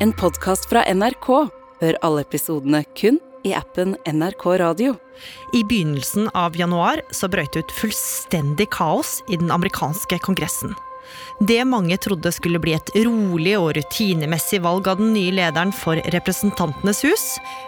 en 0.00 0.12
podkast 0.12 0.68
fra 0.70 0.84
NRK. 0.94 1.28
Hør 1.82 1.96
alle 2.06 2.22
episodene 2.22 2.82
kun 2.98 3.18
i 3.46 3.54
appen 3.56 3.96
NRK 4.06 4.44
Radio. 4.62 4.94
I 5.54 5.64
begynnelsen 5.66 6.28
av 6.38 6.58
januar 6.58 7.02
så 7.14 7.30
brøt 7.30 7.54
det 7.54 7.64
ut 7.66 7.78
fullstendig 7.80 8.68
kaos 8.74 9.18
i 9.28 9.38
den 9.40 9.50
amerikanske 9.54 10.20
kongressen. 10.22 10.76
Det 11.38 11.60
mange 11.68 11.96
trodde 12.02 12.32
skulle 12.34 12.58
bli 12.58 12.74
et 12.74 12.90
rolig 13.06 13.54
og 13.58 13.76
rutinemessig 13.76 14.58
valg 14.64 14.88
av 14.90 14.98
den 14.98 15.12
nye 15.14 15.30
lederen 15.34 15.70
for 15.74 16.00
Representantenes 16.14 17.04
hus, 17.06 17.26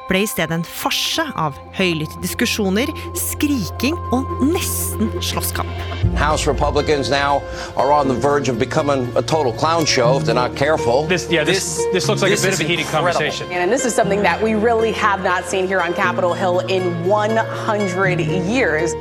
ble 0.08 0.24
i 0.24 0.30
stedet 0.30 0.56
en 0.56 0.66
farse 0.66 1.22
av 1.38 1.58
høylytte 1.78 2.18
diskusjoner, 2.24 2.90
skriking 3.14 3.94
og 4.10 4.26
nesten 4.42 5.12
slåsskamp. 5.22 5.70
House 6.18 6.46
Republicans 6.46 7.10
now 7.10 7.42
are 7.76 7.92
on 7.92 8.08
the 8.08 8.14
verge 8.14 8.48
of 8.48 8.58
becoming 8.58 9.06
a 9.16 9.22
total 9.22 9.52
clown 9.52 9.86
show 9.86 10.16
if 10.18 10.24
they're 10.24 10.34
not 10.34 10.56
careful. 10.56 11.06
This, 11.06 11.30
yeah, 11.30 11.44
this, 11.44 11.78
this, 11.92 12.08
looks 12.08 12.22
like 12.22 12.36
a 12.36 12.42
bit 12.42 12.54
of 12.54 12.60
a 12.60 12.64
heated 12.64 12.86
conversation. 12.86 13.50
And 13.52 13.70
this 13.70 13.84
is 13.84 13.94
something 13.94 14.22
that 14.22 14.42
we 14.42 14.54
really 14.54 14.92
have 14.92 15.22
not 15.22 15.44
seen 15.44 15.66
here 15.66 15.80
on 15.80 15.94
Capitol 15.94 16.34
Hill 16.34 16.60
in 16.66 17.06
100 17.06 18.20
years. 18.20 18.92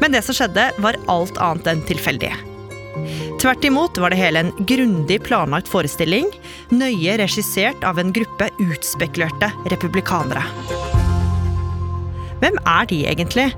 Men 0.00 0.14
det 0.16 0.22
som 0.26 0.36
skjedde, 0.36 0.70
var 0.80 0.98
alt 1.12 1.40
annet 1.40 1.68
enn 1.70 1.84
tilfeldig. 1.88 2.32
Tvert 3.40 3.64
imot 3.64 3.98
var 4.00 4.12
det 4.12 4.20
hele 4.20 4.42
en 4.44 4.52
grundig 4.68 5.20
planlagt 5.24 5.68
forestilling, 5.70 6.28
nøye 6.72 7.16
regissert 7.20 7.84
av 7.86 8.00
en 8.00 8.12
gruppe 8.12 8.50
utspekulerte 8.60 9.48
republikanere. 9.72 10.44
Hvem 12.40 12.56
er 12.68 12.88
de 12.90 13.02
egentlig? 13.08 13.48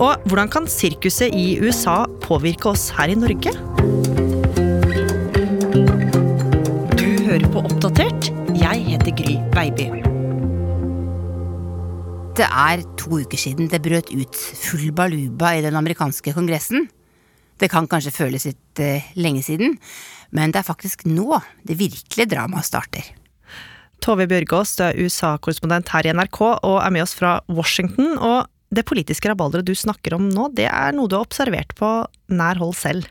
Og 0.00 0.30
hvordan 0.30 0.50
kan 0.50 0.68
sirkuset 0.70 1.34
i 1.36 1.58
USA 1.62 2.02
påvirke 2.24 2.72
oss 2.72 2.88
her 2.96 3.12
i 3.12 3.18
Norge? 3.18 3.54
Du 6.98 7.08
hører 7.26 7.50
på 7.50 7.66
Oppdatert. 7.66 8.32
Jeg 8.58 8.86
heter 8.90 9.14
Gry 9.22 9.38
Baby. 9.54 10.09
Det 12.38 12.46
er 12.46 12.82
to 13.00 13.18
uker 13.24 13.40
siden 13.40 13.68
det 13.72 13.80
brøt 13.82 14.12
ut 14.14 14.36
full 14.38 14.92
baluba 14.94 15.54
i 15.56 15.62
den 15.64 15.76
amerikanske 15.76 16.32
kongressen. 16.36 16.86
Det 17.60 17.68
kan 17.72 17.88
kanskje 17.90 18.14
føles 18.14 18.46
litt 18.48 18.80
eh, 18.80 19.08
lenge 19.18 19.42
siden, 19.44 19.74
men 20.32 20.54
det 20.54 20.62
er 20.62 20.68
faktisk 20.68 21.02
nå 21.10 21.40
det 21.66 21.76
virkelige 21.80 22.30
dramaet 22.30 22.68
starter. 22.68 23.10
Tove 24.00 24.24
Bjørgaas, 24.30 24.76
du 24.78 24.86
er 24.86 25.00
USA-korrespondent 25.02 25.90
her 25.92 26.06
i 26.08 26.14
NRK 26.16 26.40
og 26.46 26.78
er 26.80 26.94
med 26.94 27.04
oss 27.04 27.16
fra 27.18 27.34
Washington. 27.52 28.14
Og 28.16 28.48
det 28.72 28.86
politiske 28.88 29.28
rabalderet 29.28 29.68
du 29.68 29.74
snakker 29.76 30.16
om 30.16 30.30
nå, 30.30 30.48
det 30.56 30.70
er 30.70 30.94
noe 30.96 31.10
du 31.10 31.18
har 31.18 31.26
observert 31.26 31.74
på 31.76 31.90
nær 32.32 32.62
hold 32.62 32.78
selv. 32.78 33.10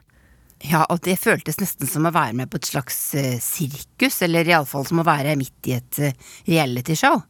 Ja, 0.60 0.82
og 0.92 1.00
det 1.06 1.16
føltes 1.22 1.60
nesten 1.62 1.88
som 1.88 2.08
å 2.10 2.12
være 2.12 2.36
med 2.36 2.50
på 2.52 2.60
et 2.60 2.68
slags 2.68 2.98
eh, 3.16 3.38
sirkus, 3.40 4.18
eller 4.26 4.48
iallfall 4.50 4.84
som 4.90 5.00
å 5.00 5.08
være 5.08 5.38
midt 5.40 5.70
i 5.72 5.76
et 5.78 6.00
eh, 6.04 6.18
realityshow. 6.50 7.22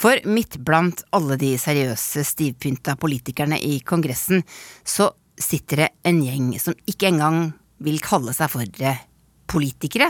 For 0.00 0.22
midt 0.24 0.56
blant 0.64 1.02
alle 1.12 1.36
de 1.40 1.52
seriøse, 1.60 2.24
stivpynta 2.24 2.96
politikerne 3.00 3.58
i 3.60 3.76
Kongressen, 3.84 4.40
så 4.88 5.10
sitter 5.36 5.84
det 5.84 5.90
en 6.08 6.22
gjeng 6.24 6.48
som 6.62 6.76
ikke 6.88 7.12
engang 7.12 7.52
vil 7.84 8.00
kalle 8.02 8.32
seg 8.36 8.48
for 8.54 8.84
eh, 8.88 9.04
politikere. 9.52 10.08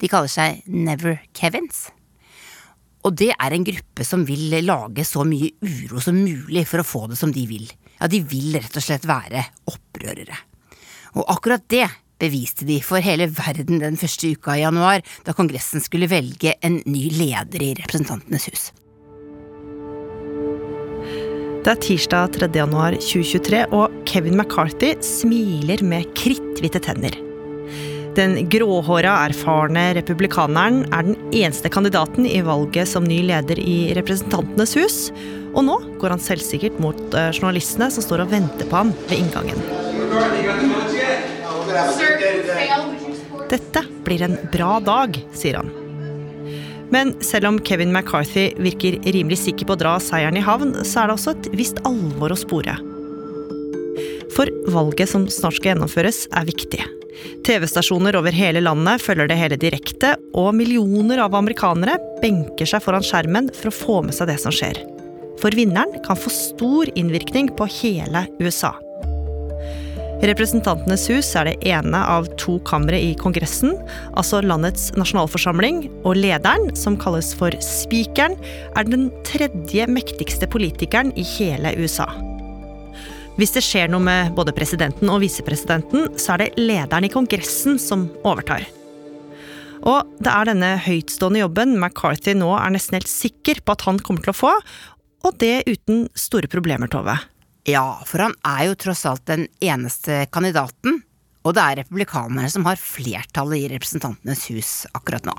De 0.00 0.08
kaller 0.08 0.32
seg 0.32 0.64
Never 0.72 1.20
Kevins. 1.36 1.90
Og 3.04 3.14
det 3.20 3.34
er 3.36 3.52
en 3.52 3.68
gruppe 3.68 4.04
som 4.08 4.24
vil 4.26 4.48
lage 4.64 5.04
så 5.06 5.28
mye 5.28 5.52
uro 5.60 6.00
som 6.02 6.16
mulig 6.16 6.64
for 6.66 6.80
å 6.80 6.88
få 6.88 7.06
det 7.12 7.20
som 7.20 7.30
de 7.36 7.44
vil. 7.46 7.68
Ja, 8.00 8.08
de 8.10 8.24
vil 8.24 8.56
rett 8.56 8.80
og 8.80 8.82
slett 8.82 9.04
være 9.08 9.44
opprørere. 9.68 10.40
Og 11.16 11.24
akkurat 11.32 11.64
det 11.72 11.86
beviste 12.20 12.66
de 12.68 12.78
for 12.84 13.02
hele 13.04 13.28
verden 13.32 13.80
den 13.82 13.98
første 14.00 14.32
uka 14.36 14.56
i 14.56 14.64
januar, 14.64 15.04
da 15.24 15.34
Kongressen 15.36 15.84
skulle 15.84 16.08
velge 16.10 16.54
en 16.64 16.80
ny 16.88 17.08
leder 17.12 17.64
i 17.64 17.74
Representantenes 17.80 18.48
hus. 18.50 18.66
Det 21.66 21.72
er 21.72 21.82
tirsdag 21.82 22.36
3. 22.36 22.46
januar 22.54 22.94
2023, 23.02 23.64
og 23.74 23.94
Kevin 24.06 24.36
McCarthy 24.38 24.92
smiler 25.02 25.82
med 25.82 26.06
kritthvite 26.14 26.78
tenner. 26.84 27.16
Den 28.16 28.36
gråhåra, 28.48 29.16
erfarne 29.26 29.90
republikaneren 29.98 30.84
er 30.86 31.08
den 31.08 31.18
eneste 31.34 31.68
kandidaten 31.68 32.24
i 32.30 32.38
valget 32.46 32.88
som 32.88 33.04
ny 33.04 33.18
leder 33.28 33.58
i 33.60 33.90
Representantenes 33.98 34.76
hus, 34.78 34.96
og 35.56 35.66
nå 35.66 35.76
går 36.00 36.14
han 36.14 36.22
selvsikkert 36.22 36.78
mot 36.80 37.02
eh, 37.18 37.32
journalistene 37.34 37.90
som 37.92 38.04
står 38.04 38.24
og 38.24 38.32
venter 38.32 38.70
på 38.70 38.78
ham 38.78 38.94
ved 39.10 39.20
inngangen. 39.24 40.75
Dette 43.50 43.82
blir 44.06 44.22
en 44.26 44.38
bra 44.52 44.78
dag, 44.80 45.18
sier 45.36 45.60
han. 45.60 45.72
Men 46.90 47.12
selv 47.24 47.50
om 47.50 47.58
Kevin 47.66 47.92
McCarthy 47.92 48.52
virker 48.62 48.98
rimelig 49.02 49.40
sikker 49.42 49.66
på 49.66 49.74
å 49.74 49.80
dra 49.80 49.96
seieren 50.02 50.38
i 50.38 50.44
havn, 50.44 50.74
så 50.86 51.02
er 51.02 51.10
det 51.10 51.16
også 51.16 51.34
et 51.34 51.48
visst 51.58 51.82
alvor 51.88 52.34
å 52.34 52.38
spore. 52.38 52.76
For 54.36 54.50
valget 54.70 55.10
som 55.10 55.26
snart 55.32 55.58
skal 55.58 55.74
gjennomføres, 55.74 56.26
er 56.36 56.46
viktig. 56.48 56.82
TV-stasjoner 57.46 58.18
over 58.18 58.34
hele 58.36 58.60
landet 58.60 59.02
følger 59.02 59.30
det 59.30 59.38
hele 59.40 59.58
direkte, 59.60 60.14
og 60.36 60.52
millioner 60.58 61.22
av 61.24 61.34
amerikanere 61.38 61.96
benker 62.22 62.68
seg 62.68 62.84
foran 62.84 63.06
skjermen 63.06 63.50
for 63.56 63.70
å 63.70 63.76
få 63.76 64.00
med 64.06 64.16
seg 64.16 64.30
det 64.30 64.38
som 64.42 64.54
skjer. 64.54 64.82
For 65.40 65.56
vinneren 65.56 65.96
kan 66.04 66.18
få 66.18 66.32
stor 66.32 66.90
innvirkning 66.96 67.50
på 67.56 67.68
hele 67.80 68.26
USA. 68.40 68.74
Representantenes 70.24 71.02
hus 71.12 71.28
er 71.36 71.50
det 71.50 71.68
ene 71.68 71.98
av 72.08 72.24
to 72.40 72.54
kamre 72.64 72.96
i 72.96 73.10
Kongressen, 73.20 73.74
altså 74.16 74.40
landets 74.40 74.88
nasjonalforsamling, 74.96 75.82
og 76.08 76.16
lederen, 76.16 76.70
som 76.78 76.96
kalles 76.96 77.34
for 77.36 77.52
spikeren, 77.60 78.38
er 78.72 78.88
den 78.88 79.10
tredje 79.28 79.84
mektigste 79.92 80.48
politikeren 80.48 81.12
i 81.20 81.26
hele 81.36 81.74
USA. 81.76 82.08
Hvis 83.36 83.52
det 83.52 83.66
skjer 83.66 83.92
noe 83.92 84.00
med 84.00 84.32
både 84.38 84.56
presidenten 84.56 85.12
og 85.12 85.20
visepresidenten, 85.20 86.08
så 86.16 86.32
er 86.32 86.46
det 86.46 86.64
lederen 86.64 87.04
i 87.04 87.12
Kongressen 87.12 87.76
som 87.76 88.08
overtar. 88.24 88.64
Og 89.84 90.16
det 90.16 90.32
er 90.32 90.48
denne 90.48 90.74
høytstående 90.80 91.44
jobben 91.44 91.76
McCarthy 91.76 92.32
nå 92.40 92.54
er 92.56 92.72
nesten 92.72 92.96
helt 92.96 93.12
sikker 93.12 93.60
på 93.60 93.76
at 93.76 93.84
han 93.84 94.00
kommer 94.00 94.24
til 94.24 94.32
å 94.32 94.40
få, 94.40 94.58
og 95.28 95.40
det 95.44 95.66
uten 95.68 96.06
store 96.16 96.48
problemer, 96.48 96.88
Tove. 96.88 97.20
Ja, 97.66 97.98
for 98.06 98.22
han 98.22 98.34
er 98.46 98.68
jo 98.68 98.76
tross 98.78 99.02
alt 99.10 99.24
den 99.26 99.48
eneste 99.58 100.20
kandidaten, 100.30 101.00
og 101.42 101.56
det 101.56 101.62
er 101.62 101.78
republikanerne 101.80 102.46
som 102.50 102.66
har 102.66 102.78
flertallet 102.78 103.64
i 103.64 103.70
Representantenes 103.72 104.44
hus 104.52 104.70
akkurat 104.94 105.26
nå. 105.26 105.34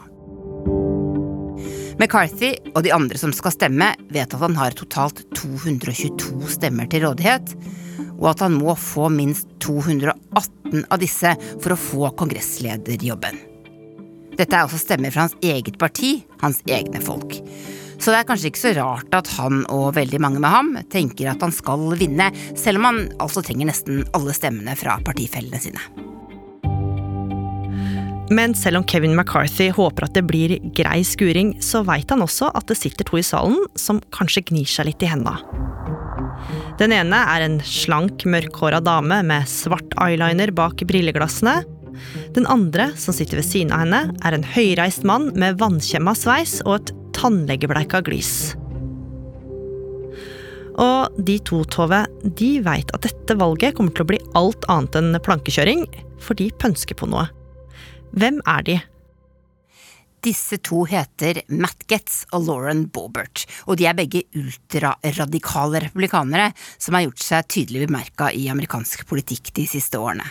McCarthy 1.98 2.52
og 2.74 2.84
de 2.84 2.92
andre 2.94 3.18
som 3.18 3.32
skal 3.34 3.56
stemme, 3.56 3.94
vet 4.12 4.36
at 4.36 4.44
han 4.44 4.60
har 4.60 4.76
totalt 4.76 5.24
222 5.40 6.52
stemmer 6.52 6.92
til 6.92 7.08
rådighet, 7.08 7.56
og 8.18 8.34
at 8.34 8.44
han 8.44 8.60
må 8.60 8.76
få 8.76 9.08
minst 9.14 9.48
218 9.64 10.84
av 10.84 11.00
disse 11.00 11.32
for 11.64 11.74
å 11.74 11.80
få 11.80 12.12
kongresslederjobben. 12.20 13.40
Dette 14.38 14.52
er 14.52 14.68
også 14.68 14.84
stemmer 14.84 15.16
fra 15.16 15.30
hans 15.30 15.40
eget 15.40 15.80
parti, 15.80 16.20
hans 16.44 16.60
egne 16.68 17.00
folk. 17.02 17.40
Så 17.98 18.14
det 18.14 18.20
er 18.20 18.28
kanskje 18.30 18.52
ikke 18.52 18.62
så 18.62 18.74
rart 18.78 19.16
at 19.18 19.30
han 19.38 19.64
og 19.74 19.96
veldig 19.98 20.20
mange 20.22 20.42
med 20.44 20.54
ham 20.54 20.74
tenker 20.94 21.32
at 21.32 21.42
han 21.44 21.54
skal 21.56 21.90
vinne, 21.98 22.30
selv 22.58 22.82
om 22.82 22.90
han 22.92 23.02
altså 23.18 23.44
trenger 23.46 23.72
nesten 23.72 24.04
alle 24.18 24.36
stemmene 24.38 24.78
fra 24.78 25.00
partifellene 25.06 25.62
sine. 25.62 25.82
Men 28.28 28.52
selv 28.60 28.82
om 28.82 28.84
Kevin 28.84 29.16
McCarthy 29.16 29.70
håper 29.72 30.08
at 30.08 30.18
det 30.18 30.26
blir 30.28 30.58
grei 30.76 31.00
skuring, 31.08 31.54
så 31.64 31.82
veit 31.88 32.12
han 32.12 32.24
også 32.26 32.52
at 32.60 32.68
det 32.68 32.76
sitter 32.80 33.08
to 33.08 33.22
i 33.22 33.26
salen 33.26 33.62
som 33.80 34.02
kanskje 34.16 34.44
gnir 34.50 34.68
seg 34.68 34.90
litt 34.90 35.06
i 35.06 35.12
henda. 35.12 35.38
Den 36.78 36.94
ene 36.94 37.22
er 37.32 37.46
en 37.46 37.58
slank, 37.66 38.28
mørkhåra 38.28 38.82
dame 38.84 39.22
med 39.26 39.48
svart 39.50 39.96
eyeliner 40.04 40.52
bak 40.56 40.84
brilleglassene. 40.90 41.62
Den 42.36 42.46
andre, 42.52 42.92
som 43.00 43.16
sitter 43.16 43.40
ved 43.40 43.48
siden 43.48 43.74
av 43.74 43.86
henne, 43.86 44.04
er 44.28 44.36
en 44.36 44.46
høyreist 44.46 45.08
mann 45.08 45.32
med 45.40 45.58
vannkjemma 45.64 46.14
sveis 46.18 46.60
og 46.68 46.76
et 46.82 46.94
tannlegebleika 47.18 48.02
glis. 48.06 48.56
Og 50.78 51.16
de 51.26 51.40
to, 51.42 51.64
Tove, 51.74 52.04
de 52.22 52.52
veit 52.62 52.92
at 52.94 53.08
dette 53.08 53.38
valget 53.40 53.78
kommer 53.78 53.96
til 53.98 54.06
å 54.06 54.12
bli 54.12 54.20
alt 54.38 54.68
annet 54.70 55.00
enn 55.00 55.18
plankekjøring, 55.26 55.88
for 56.22 56.38
de 56.38 56.52
pønsker 56.62 56.98
på 56.98 57.10
noe. 57.10 57.26
Hvem 58.18 58.38
er 58.46 58.68
de? 58.68 58.78
Disse 60.26 60.58
to 60.66 60.84
heter 60.90 61.40
Matt 61.54 61.86
Getz 61.90 62.24
og 62.34 62.48
Lauren 62.48 62.86
Bobert, 62.94 63.46
og 63.66 63.78
de 63.80 63.86
er 63.90 63.98
begge 63.98 64.24
ultraradikale 64.38 65.84
republikanere 65.86 66.52
som 66.78 66.98
har 66.98 67.06
gjort 67.08 67.26
seg 67.26 67.50
tydelig 67.54 67.86
bemerka 67.86 68.32
i 68.34 68.48
amerikansk 68.52 69.06
politikk 69.10 69.54
de 69.58 69.68
siste 69.70 70.02
årene. 70.02 70.26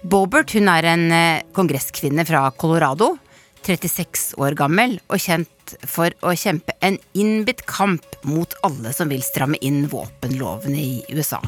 Bobert 0.00 0.54
hun 0.56 0.70
er 0.72 0.86
en 0.94 1.10
eh, 1.12 1.42
kongresskvinne 1.52 2.24
fra 2.24 2.46
Colorado 2.56 3.12
36 3.66 4.34
år 4.40 4.56
gammel 4.58 4.98
og 5.08 5.20
kjent 5.20 5.74
for 5.86 6.14
å 6.26 6.34
kjempe 6.38 6.74
en 6.84 6.98
innbitt 7.12 7.62
kamp 7.68 8.06
mot 8.26 8.54
alle 8.66 8.92
som 8.96 9.10
vil 9.12 9.22
stramme 9.24 9.60
inn 9.64 9.84
våpenlovene 9.90 10.80
i 10.80 10.94
USA. 11.14 11.40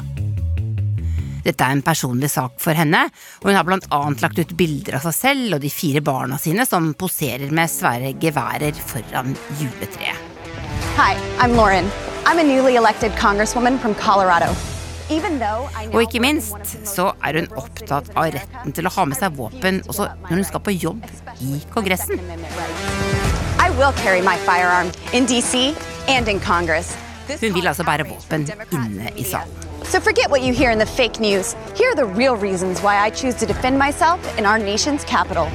Dette 1.43 1.65
er 1.65 1.75
en 1.75 1.83
personlig 1.83 2.29
sak 2.31 2.55
for 2.63 2.77
henne, 2.77 3.01
og 3.41 3.49
hun 3.49 3.57
har 3.57 3.67
blant 3.67 3.87
annet 3.91 4.23
lagt 4.23 4.39
ut 4.39 4.53
bilder 4.55 4.99
av 4.99 5.07
seg 5.09 5.17
selv 5.17 5.57
og 5.57 5.63
de 5.63 5.71
fire 5.73 5.99
barna 6.05 6.39
sine 6.39 6.63
som 6.69 6.93
poserer 6.95 7.51
med 7.51 7.71
svære 7.71 8.13
geværer 8.21 8.79
foran 8.79 9.35
juletreet. 9.59 10.29
Hi, 10.95 11.17
I'm 11.39 11.57
Lauren. 11.57 11.89
I'm 12.25 12.39
a 12.39 12.43
newly 12.43 12.77
elected 12.77 13.11
congresswoman 13.19 13.79
from 13.79 13.95
Colorado. 13.95 14.55
Og 15.93 15.99
ikke 16.01 16.21
minst 16.23 16.75
så 16.87 17.09
er 17.25 17.39
hun 17.39 17.49
opptatt 17.59 18.09
av 18.15 18.29
retten 18.35 18.75
til 18.75 18.87
å 18.87 18.93
ha 18.95 19.05
med 19.09 19.19
seg 19.19 19.35
våpen 19.37 19.81
også 19.87 20.07
når 20.21 20.35
hun 20.37 20.47
skal 20.47 20.63
på 20.63 20.75
jobb 20.77 21.03
i 21.43 21.59
Kongressen. 21.73 22.21
Hun 27.33 27.53
vil 27.55 27.67
altså 27.67 27.85
bære 27.87 28.07
våpen 28.07 28.47
inne 28.71 29.13
i 29.15 29.27
salen. 29.27 29.63
So 29.83 29.99
forget 29.99 30.29
what 30.31 30.41
you 30.41 30.53
hear 30.53 30.71
in 30.71 30.79
the 30.79 30.85
fake 30.85 31.19
news. 31.19 31.55
Here 31.75 31.89
are 31.91 31.95
the 31.95 32.05
real 32.05 32.37
reasons 32.37 32.81
why 32.81 33.05
I 33.05 33.09
choose 33.09 33.35
to 33.35 33.45
defend 33.45 33.77
myself 33.77 34.19
in 34.37 34.45
our 34.45 34.57
nation's 34.57 35.03
capital. 35.03 35.47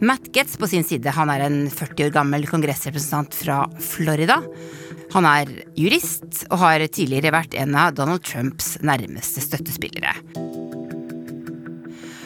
Matt 0.00 0.36
Getz 0.36 0.56
på 0.56 0.66
sin 0.68 0.84
side 0.84 1.10
han 1.16 1.30
er 1.32 1.46
en 1.46 1.58
40 1.70 2.06
år 2.06 2.10
gammel 2.14 2.46
kongressrepresentant 2.46 3.34
fra 3.34 3.64
Florida. 3.80 4.40
Han 5.14 5.26
er 5.30 5.50
jurist 5.78 6.42
og 6.48 6.58
har 6.64 6.82
tidligere 6.90 7.30
vært 7.36 7.54
en 7.54 7.76
av 7.78 7.94
Donald 7.94 8.24
Trumps 8.26 8.74
nærmeste 8.82 9.44
støttespillere. 9.44 10.16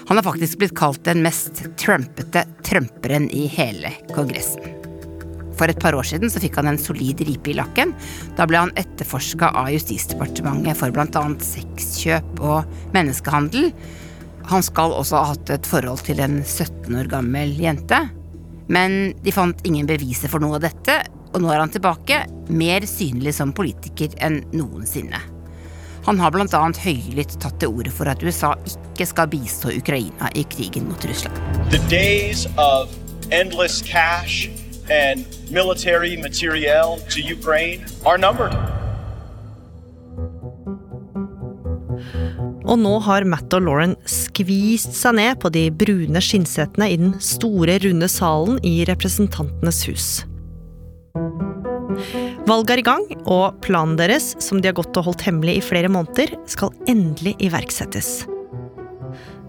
Han 0.08 0.16
har 0.16 0.24
faktisk 0.24 0.62
blitt 0.62 0.72
kalt 0.78 1.02
den 1.04 1.20
mest 1.20 1.60
trumpete 1.76 2.46
trumperen 2.64 3.26
i 3.28 3.44
hele 3.52 3.92
Kongressen. 4.14 4.78
For 5.58 5.68
et 5.68 5.80
par 5.82 5.98
år 5.98 6.06
siden 6.08 6.32
så 6.32 6.40
fikk 6.40 6.56
han 6.56 6.70
en 6.70 6.80
solid 6.80 7.20
ripe 7.28 7.52
i 7.52 7.58
lakken. 7.58 7.92
Da 8.38 8.46
ble 8.48 8.62
han 8.62 8.72
etterforska 8.78 9.50
av 9.58 9.68
Justisdepartementet 9.74 10.78
for 10.78 10.94
bl.a. 10.94 11.24
sexkjøp 11.44 12.40
og 12.40 12.94
menneskehandel. 12.96 13.68
Han 14.48 14.64
skal 14.64 14.96
også 14.96 15.18
ha 15.18 15.34
hatt 15.34 15.52
et 15.52 15.68
forhold 15.68 16.06
til 16.08 16.24
en 16.24 16.40
17 16.40 16.88
år 17.02 17.12
gammel 17.12 17.52
jente. 17.58 18.00
Men 18.72 19.12
de 19.20 19.34
fant 19.34 19.60
ingen 19.68 19.88
beviser 19.88 20.32
for 20.32 20.40
noe 20.40 20.56
av 20.56 20.64
dette, 20.64 21.02
og 21.34 21.42
nå 21.42 21.52
er 21.52 21.60
han 21.60 21.72
tilbake, 21.74 22.22
mer 22.48 22.86
synlig 22.88 23.34
som 23.38 23.52
politiker 23.52 24.14
enn 24.24 24.42
noensinne. 24.52 25.20
Han 26.08 26.20
har 26.22 26.32
annet 26.32 26.78
høylytt 26.80 27.36
tatt 27.42 27.58
til 27.60 27.68
orde 27.68 27.90
for 27.92 28.08
at 28.08 28.22
USA 28.24 28.54
ikke 28.64 29.06
skal 29.06 29.28
bistå 29.28 29.74
Ukraina 29.76 30.30
i 30.34 30.44
krigen 30.48 30.88
mot 30.88 31.04
Russland. 31.04 31.36
The 31.70 31.82
days 31.90 32.46
of 32.56 32.88
endless 33.30 33.82
cash 33.82 34.48
and 34.90 35.26
military 35.50 36.16
materiel 36.16 36.98
to 37.10 37.20
Ukraine 37.20 37.84
are 38.06 38.16
numbered. 38.16 38.56
Og 42.68 42.76
nå 42.76 42.98
har 43.00 43.24
Matt 43.24 43.54
og 43.56 43.64
Lauren 43.64 43.94
skvist 44.08 44.92
seg 44.96 45.16
ned 45.16 45.38
på 45.40 45.48
de 45.52 45.68
brune 45.72 46.20
skinnsetene 46.20 46.90
i 46.92 46.98
den 47.00 47.14
store, 47.20 47.78
runde 47.84 48.08
salen 48.12 48.58
i 48.60 48.82
Representantenes 48.88 49.84
hus. 49.88 50.08
Valget 52.48 52.70
er 52.72 52.80
i 52.80 52.86
gang, 52.86 53.02
og 53.28 53.58
planen 53.60 53.98
deres, 53.98 54.30
som 54.40 54.62
de 54.62 54.70
har 54.70 54.76
gått 54.78 54.96
og 54.96 55.10
holdt 55.10 55.26
hemmelig 55.26 55.58
i 55.58 55.64
flere 55.64 55.90
måneder, 55.92 56.32
skal 56.48 56.72
endelig 56.88 57.34
iverksettes. 57.44 58.22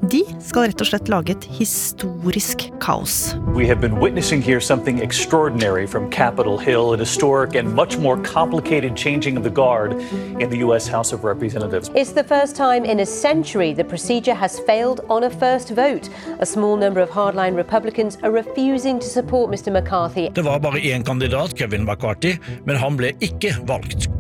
De 0.08 0.22
skal 0.40 0.70
rett 0.70 0.80
og 0.80 0.88
slett 0.88 1.10
lage 1.12 1.34
et 1.36 1.46
historisk 1.58 2.70
kaos. 2.80 3.36
We 3.52 3.68
have 3.68 3.82
been 3.82 4.00
witnessing 4.00 4.42
here 4.42 4.62
something 4.62 5.02
extraordinary 5.04 5.86
from 5.86 6.10
Capitol 6.10 6.58
Hill, 6.58 6.94
an 6.94 7.00
historic 7.00 7.56
and 7.56 7.74
much 7.76 7.98
more 7.98 8.16
complicated 8.24 8.96
changing 8.96 9.36
of 9.36 9.44
the 9.44 9.50
guard 9.50 9.94
in 10.40 10.50
the 10.50 10.60
U.S. 10.60 10.88
House 10.88 11.12
of 11.12 11.26
Representatives. 11.26 11.92
It's 11.96 12.14
the 12.14 12.24
first 12.24 12.56
time 12.56 12.86
in 12.86 13.02
a 13.02 13.06
century 13.06 13.74
the 13.74 13.84
procedure 13.84 14.36
has 14.36 14.60
failed 14.62 15.02
on 15.10 15.24
a 15.24 15.30
first 15.30 15.76
vote. 15.76 16.10
A 16.40 16.46
small 16.46 16.78
number 16.78 17.02
of 17.02 17.10
hardline 17.10 17.58
Republicans 17.58 18.18
are 18.24 18.32
refusing 18.32 19.00
to 19.00 19.08
support 19.08 19.52
Mr. 19.52 19.72
McCarthy. 19.72 20.30
Det 20.34 20.42
var 20.42 20.60
bare 20.60 20.80
én 20.80 21.04
kandidat, 21.04 21.58
Kevin 21.58 21.86
McCarthy, 21.86 22.38
men 22.64 22.76
han 22.76 22.98
ble 22.98 23.12
ikke 23.20 23.56
valgt. 23.68 24.19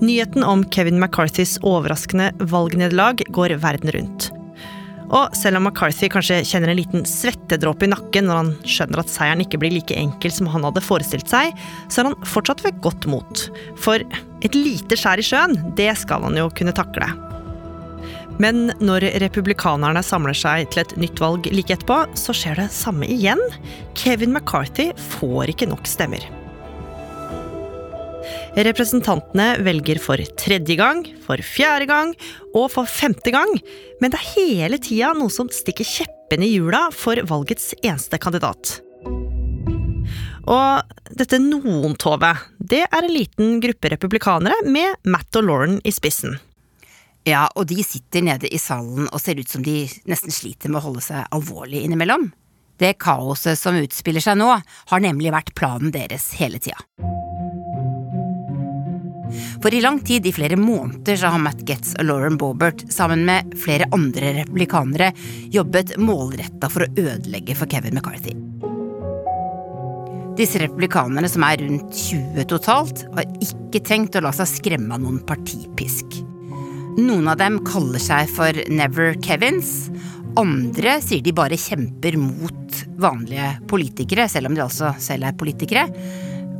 Nyheten 0.00 0.44
om 0.44 0.64
Kevin 0.70 1.00
McCarthys 1.00 1.58
overraskende 1.66 2.30
valgnederlag 2.38 3.22
går 3.34 3.56
verden 3.58 3.90
rundt. 3.90 4.28
Og 5.08 5.32
selv 5.36 5.58
om 5.58 5.64
McCarthy 5.66 6.10
kanskje 6.12 6.42
kjenner 6.46 6.70
en 6.70 6.78
liten 6.78 7.06
svettedråpe 7.08 7.86
i 7.86 7.90
nakken 7.90 8.28
når 8.28 8.40
han 8.42 8.50
skjønner 8.68 9.02
at 9.02 9.10
seieren 9.10 9.42
ikke 9.42 9.58
blir 9.58 9.72
like 9.74 9.96
enkel 9.96 10.34
som 10.34 10.50
han 10.52 10.66
hadde 10.68 10.84
forestilt 10.84 11.32
seg, 11.32 11.56
så 11.88 12.02
er 12.02 12.10
han 12.10 12.28
fortsatt 12.28 12.62
ved 12.66 12.78
godt 12.84 13.08
mot. 13.10 13.46
For 13.80 14.04
et 14.44 14.58
lite 14.58 14.98
skjær 15.00 15.18
i 15.18 15.26
sjøen, 15.26 15.58
det 15.80 15.90
skal 15.98 16.28
han 16.28 16.38
jo 16.38 16.50
kunne 16.54 16.76
takle. 16.76 17.08
Men 18.38 18.68
når 18.78 19.08
republikanerne 19.24 20.04
samler 20.06 20.36
seg 20.36 20.68
til 20.70 20.84
et 20.84 20.98
nytt 21.00 21.18
valg 21.24 21.48
like 21.50 21.74
etterpå, 21.74 22.04
så 22.14 22.36
skjer 22.36 22.60
det 22.60 22.70
samme 22.76 23.08
igjen. 23.10 23.42
Kevin 23.98 24.36
McCarthy 24.36 24.92
får 25.18 25.56
ikke 25.56 25.72
nok 25.72 25.90
stemmer. 25.90 26.22
Representantene 28.56 29.58
velger 29.60 30.00
for 30.00 30.20
tredje 30.40 30.78
gang, 30.78 31.04
for 31.24 31.40
fjerde 31.44 31.88
gang 31.90 32.14
og 32.54 32.70
for 32.72 32.88
femte 32.88 33.32
gang, 33.34 33.50
men 34.00 34.12
det 34.12 34.18
er 34.18 34.32
hele 34.38 34.80
tida 34.82 35.12
noe 35.16 35.32
som 35.32 35.50
stikker 35.52 35.86
kjeppene 35.86 36.46
i 36.46 36.54
hjula 36.56 36.88
for 36.94 37.20
valgets 37.28 37.74
eneste 37.82 38.20
kandidat. 38.22 38.78
Og 40.48 40.96
dette 41.12 41.40
noen-tovet, 41.42 42.46
det 42.58 42.86
er 42.86 43.04
en 43.04 43.12
liten 43.12 43.58
gruppe 43.60 43.92
republikanere 43.92 44.62
med 44.64 44.96
Matt 45.04 45.36
og 45.36 45.44
Lauren 45.44 45.76
i 45.84 45.92
spissen. 45.92 46.38
Ja, 47.28 47.44
og 47.52 47.68
de 47.68 47.82
sitter 47.84 48.24
nede 48.24 48.48
i 48.48 48.60
salen 48.62 49.10
og 49.10 49.20
ser 49.20 49.36
ut 49.36 49.50
som 49.52 49.64
de 49.66 49.82
nesten 50.08 50.32
sliter 50.32 50.72
med 50.72 50.80
å 50.80 50.86
holde 50.88 51.04
seg 51.04 51.28
alvorlig 51.36 51.84
innimellom. 51.84 52.30
Det 52.80 52.94
kaoset 53.02 53.58
som 53.60 53.76
utspiller 53.76 54.24
seg 54.24 54.38
nå, 54.40 54.48
har 54.56 55.04
nemlig 55.04 55.34
vært 55.34 55.52
planen 55.58 55.92
deres 55.92 56.30
hele 56.38 56.62
tida. 56.62 56.78
For 59.62 59.74
i 59.74 59.82
lang 59.84 60.00
tid, 60.06 60.26
i 60.26 60.34
flere 60.34 60.56
måneder, 60.60 61.16
så 61.18 61.32
har 61.32 61.42
Matt 61.42 61.64
Getz 61.68 61.94
og 61.98 62.08
Lauren 62.08 62.38
Bobert 62.40 62.86
sammen 62.92 63.24
med 63.28 63.56
flere 63.60 63.88
andre 63.94 64.34
republikanere 64.42 65.12
jobbet 65.54 65.96
målretta 66.00 66.70
for 66.72 66.86
å 66.86 66.92
ødelegge 66.94 67.56
for 67.58 67.70
Kevin 67.70 67.98
McCarthy. 67.98 68.36
Disse 70.38 70.60
republikanerne, 70.62 71.26
som 71.26 71.42
er 71.42 71.58
rundt 71.64 71.96
20 71.98 72.46
totalt, 72.46 73.02
har 73.16 73.26
ikke 73.42 73.82
tenkt 73.82 74.18
å 74.18 74.22
la 74.22 74.30
seg 74.36 74.46
skremme 74.52 74.94
av 74.94 75.02
noen 75.02 75.18
partipisk. 75.26 76.20
Noen 76.98 77.26
av 77.30 77.40
dem 77.40 77.58
kaller 77.66 78.02
seg 78.02 78.30
for 78.30 78.54
Never 78.70 79.16
Kevins. 79.22 79.88
Andre 80.38 80.98
sier 81.02 81.24
de 81.26 81.34
bare 81.34 81.58
kjemper 81.58 82.14
mot 82.22 82.80
vanlige 83.02 83.50
politikere, 83.70 84.28
selv 84.30 84.50
om 84.50 84.54
de 84.54 84.62
altså 84.62 84.92
selv 85.02 85.26
er 85.26 85.38
politikere. 85.38 85.88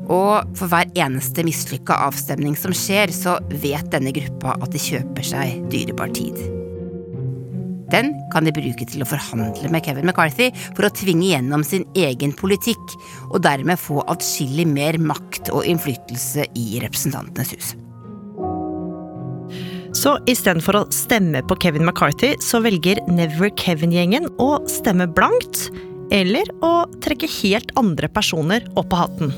Og 0.09 0.57
for 0.57 0.73
hver 0.73 0.89
eneste 0.97 1.45
mislykka 1.45 1.99
avstemning 2.09 2.57
som 2.57 2.73
skjer, 2.77 3.13
så 3.13 3.37
vet 3.61 3.91
denne 3.93 4.15
gruppa 4.17 4.57
at 4.57 4.73
de 4.73 4.81
kjøper 4.81 5.27
seg 5.27 5.69
dyrebar 5.73 6.13
tid. 6.17 6.39
Den 7.93 8.13
kan 8.33 8.45
de 8.45 8.53
bruke 8.53 8.85
til 8.89 9.01
å 9.01 9.09
forhandle 9.09 9.71
med 9.73 9.85
Kevin 9.85 10.09
McCarthy 10.09 10.51
for 10.77 10.85
å 10.85 10.93
tvinge 10.93 11.31
gjennom 11.31 11.65
sin 11.65 11.87
egen 11.97 12.35
politikk, 12.37 12.97
og 13.33 13.43
dermed 13.45 13.81
få 13.81 14.03
atskillig 14.13 14.67
mer 14.69 15.01
makt 15.01 15.49
og 15.55 15.65
innflytelse 15.69 16.49
i 16.53 16.83
Representantenes 16.85 17.55
hus. 17.57 17.75
Så 19.97 20.19
istedenfor 20.29 20.83
å 20.83 20.87
stemme 20.93 21.41
på 21.49 21.57
Kevin 21.63 21.87
McCarthy, 21.89 22.35
så 22.45 22.61
velger 22.65 23.01
Never 23.09 23.49
Kevin-gjengen 23.57 24.29
å 24.37 24.51
stemme 24.69 25.09
blankt, 25.09 25.71
eller 26.13 26.49
å 26.65 26.73
trekke 27.05 27.29
helt 27.41 27.73
andre 27.81 28.09
personer 28.13 28.69
opp 28.77 28.93
på 28.93 29.01
hatten. 29.01 29.33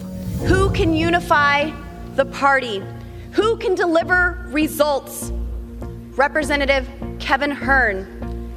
Who 0.47 0.71
can 0.71 0.95
unify 0.95 1.71
the 2.17 2.25
party? 2.25 2.83
Who 3.33 3.57
can 3.59 3.75
deliver 3.75 4.47
results? 4.49 5.33
Representative 6.17 6.89
Kevin 7.19 7.51
Hearn 7.51 8.07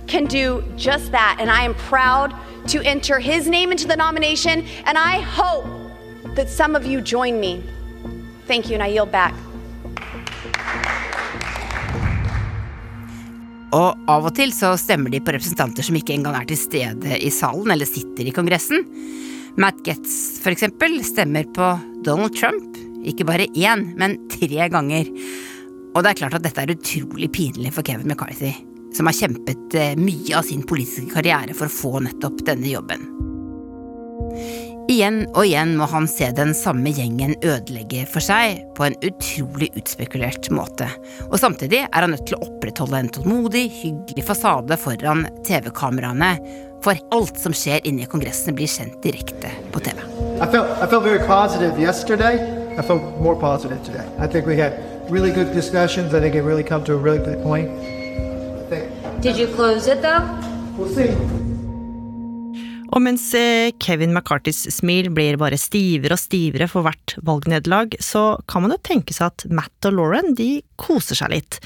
can 0.08 0.25
do 0.25 0.63
just 0.78 1.12
that, 1.12 1.38
and 1.40 1.52
I 1.52 1.63
am 1.63 1.75
proud 1.75 2.34
to 2.68 2.82
enter 2.82 3.20
his 3.20 3.48
name 3.48 3.72
into 3.72 3.88
the 3.88 3.96
nomination, 3.96 4.66
and 4.86 4.98
I 4.98 5.20
hope 5.20 5.66
that 6.36 6.50
some 6.50 6.75
of 6.75 6.86
you 6.86 7.02
join 7.02 7.40
me. 7.40 7.63
Thank 8.48 8.70
you, 8.70 8.75
and 8.75 8.84
I 8.84 8.88
yield 8.88 9.12
back. 9.12 9.34
Og 13.74 13.98
av 14.08 14.28
og 14.30 14.36
til 14.38 14.54
så 14.54 14.75
stemmer 14.78 15.10
de 15.10 15.20
på 15.20 15.34
representanter 15.34 15.84
som 15.84 15.96
ikke 15.98 16.13
engang 16.13 16.38
er 16.38 16.46
til 16.46 16.60
stede 16.62 17.18
i 17.18 17.32
salen 17.34 17.74
eller 17.74 17.90
sitter 17.90 18.30
i 18.30 18.34
Kongressen. 18.36 18.86
Matt 19.56 19.84
Getz, 19.86 20.40
for 20.42 20.50
eksempel, 20.50 20.98
stemmer 21.06 21.46
på 21.54 21.66
Donald 22.06 22.34
Trump, 22.34 22.78
ikke 23.06 23.26
bare 23.28 23.46
én, 23.54 23.86
men 24.00 24.16
tre 24.32 24.68
ganger. 24.74 25.12
Og 25.94 26.02
det 26.02 26.10
er 26.10 26.20
klart 26.24 26.38
at 26.40 26.46
dette 26.46 26.64
er 26.64 26.74
utrolig 26.74 27.30
pinlig 27.36 27.74
for 27.76 27.86
Kevin 27.86 28.10
McCarthy, 28.10 28.50
som 28.98 29.10
har 29.10 29.18
kjempet 29.18 29.78
eh, 29.78 29.94
mye 30.00 30.34
av 30.40 30.48
sin 30.48 30.66
politiske 30.66 31.14
karriere 31.14 31.54
for 31.54 31.70
å 31.70 31.76
få 31.76 32.02
nettopp 32.02 32.42
denne 32.50 32.72
jobben. 32.72 33.06
Igjen 34.94 35.24
og 35.32 35.48
igjen 35.48 35.72
må 35.80 35.88
han 35.90 36.06
se 36.10 36.28
den 36.38 36.52
samme 36.54 36.92
gjengen 36.94 37.32
ødelegge 37.40 38.04
for 38.10 38.22
seg 38.22 38.60
på 38.78 38.86
en 38.86 38.98
utrolig 39.02 39.72
utspekulert 39.80 40.52
måte. 40.54 40.86
Og 41.32 41.40
samtidig 41.42 41.80
er 41.88 42.06
han 42.06 42.14
nødt 42.14 42.28
til 42.30 42.38
å 42.38 42.46
opprettholde 42.46 43.00
en 43.02 43.10
tålmodig, 43.16 43.64
hyggelig 43.80 44.26
fasade 44.28 44.78
foran 44.78 45.24
TV-kameraene, 45.48 46.36
for 46.86 47.00
alt 47.16 47.42
som 47.42 47.56
skjer 47.58 47.82
inne 47.90 48.06
i 48.06 48.10
Kongressen 48.12 48.54
blir 48.54 48.70
kjent 48.70 49.00
direkte 49.02 49.50
på 49.74 49.82
TV. 49.82 50.04
I 50.38 50.50
felt, 50.54 50.70
I 50.78 50.86
felt 50.92 51.08
very 51.08 51.26
positive 51.26 51.82
yesterday. 51.82 52.44
I 52.78 52.86
felt 52.86 53.18
more 53.24 53.40
positive 53.40 53.82
today. 53.88 54.06
I 54.20 54.28
think 54.28 54.46
we 54.46 54.60
had 54.62 54.78
really 55.10 55.32
good 55.32 55.54
discussions. 55.56 56.14
I 56.14 56.20
think 56.20 56.36
it 56.36 56.44
really 56.44 56.64
come 56.64 56.84
to 56.86 56.94
a 56.94 57.02
really 57.02 57.24
good 57.24 57.42
point. 57.42 57.72
Did 59.22 59.38
you 59.38 59.48
close 59.56 59.88
it 59.88 60.04
though? 60.04 60.22
We'll 60.78 60.94
see. 60.94 61.43
Og 62.94 63.02
mens 63.02 63.26
eh, 63.34 63.74
Kevin 63.82 64.14
McCartys 64.14 64.68
smil 64.76 65.10
blir 65.14 65.40
bare 65.42 65.58
stivere 65.58 66.14
og 66.14 66.22
stivere 66.22 66.70
for 66.70 66.86
hvert 66.86 67.16
valgnederlag, 67.26 67.98
så 67.98 68.38
kan 68.50 68.66
man 68.66 68.76
jo 68.76 68.82
tenke 68.86 69.16
seg 69.16 69.32
at 69.32 69.46
Matt 69.50 69.90
og 69.90 69.98
Lauren 69.98 70.36
de 70.38 70.62
koser 70.78 71.18
seg 71.18 71.34
litt. 71.34 71.60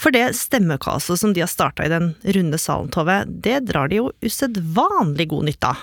For 0.00 0.14
det 0.14 0.32
stemmekaoset 0.38 1.20
som 1.20 1.34
de 1.36 1.44
har 1.44 1.50
starta 1.52 1.84
i 1.84 1.92
den 1.92 2.14
runde 2.24 2.58
salen, 2.58 2.88
Tove, 2.92 3.22
det 3.28 3.66
drar 3.68 3.92
de 3.92 4.00
jo 4.00 4.12
usedvanlig 4.24 5.28
god 5.34 5.50
nytte 5.50 5.74
av. 5.74 5.82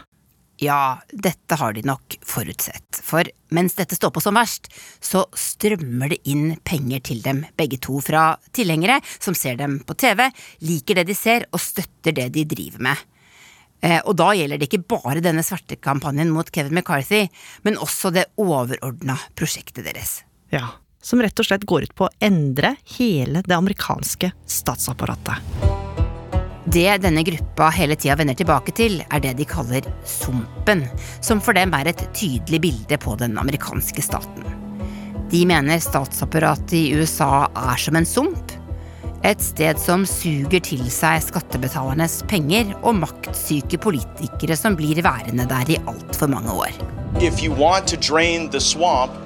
Ja, 0.60 1.00
dette 1.14 1.56
har 1.56 1.72
de 1.72 1.86
nok 1.88 2.18
forutsett, 2.28 2.98
for 3.00 3.24
mens 3.56 3.78
dette 3.78 3.96
står 3.96 4.12
på 4.12 4.24
som 4.26 4.36
verst, 4.36 4.68
så 5.00 5.22
strømmer 5.38 6.12
det 6.12 6.20
inn 6.28 6.58
penger 6.68 7.06
til 7.14 7.22
dem 7.24 7.46
begge 7.56 7.80
to 7.80 8.02
fra 8.04 8.34
tilhengere 8.58 8.98
som 9.22 9.38
ser 9.38 9.56
dem 9.62 9.78
på 9.88 9.96
TV, 9.96 10.26
liker 10.68 11.00
det 11.00 11.08
de 11.14 11.16
ser 11.16 11.48
og 11.54 11.64
støtter 11.64 12.18
det 12.18 12.28
de 12.36 12.44
driver 12.58 12.90
med. 12.90 13.08
Eh, 13.82 14.02
og 14.04 14.18
da 14.20 14.34
gjelder 14.36 14.60
det 14.60 14.68
ikke 14.68 14.98
bare 14.98 15.24
denne 15.24 15.44
svertekampanjen 15.46 16.34
mot 16.36 16.50
Kevin 16.52 16.76
McCarthy, 16.76 17.28
men 17.64 17.80
også 17.80 18.12
det 18.16 18.28
overordna 18.40 19.16
prosjektet 19.40 19.88
deres. 19.88 20.20
Ja, 20.52 20.68
som 21.02 21.22
rett 21.24 21.40
og 21.40 21.48
slett 21.48 21.68
går 21.68 21.88
ut 21.88 21.96
på 21.96 22.08
å 22.10 22.16
endre 22.24 22.76
hele 22.98 23.44
det 23.46 23.56
amerikanske 23.56 24.34
statsapparatet. 24.50 25.40
Det 26.70 27.00
denne 27.02 27.24
gruppa 27.26 27.72
hele 27.74 27.96
tida 27.98 28.18
vender 28.20 28.36
tilbake 28.38 28.74
til, 28.78 29.00
er 29.10 29.22
det 29.24 29.32
de 29.40 29.46
kaller 29.50 29.86
Sumpen, 30.06 30.84
som 31.22 31.40
for 31.42 31.58
dem 31.58 31.74
er 31.74 31.90
et 31.90 32.04
tydelig 32.14 32.60
bilde 32.62 33.00
på 33.02 33.16
den 33.18 33.40
amerikanske 33.42 34.04
staten. 34.06 34.46
De 35.32 35.42
mener 35.50 35.82
statsapparatet 35.82 36.76
i 36.78 36.84
USA 37.00 37.48
er 37.48 37.82
som 37.82 37.98
en 37.98 38.06
sump, 38.06 38.54
et 39.24 39.42
sted 39.44 39.80
som 39.82 40.06
suger 40.08 40.62
til 40.64 40.86
seg 40.94 41.20
skattebetalernes 41.26 42.22
penger 42.32 42.72
og 42.80 43.02
maktsyke 43.02 43.80
politikere 43.82 44.56
som 44.56 44.78
blir 44.80 45.02
værende 45.04 45.48
der 45.50 45.74
i 45.74 45.80
altfor 45.90 46.32
mange 46.32 46.54
år. 46.56 46.72
Swamp. 48.64 49.18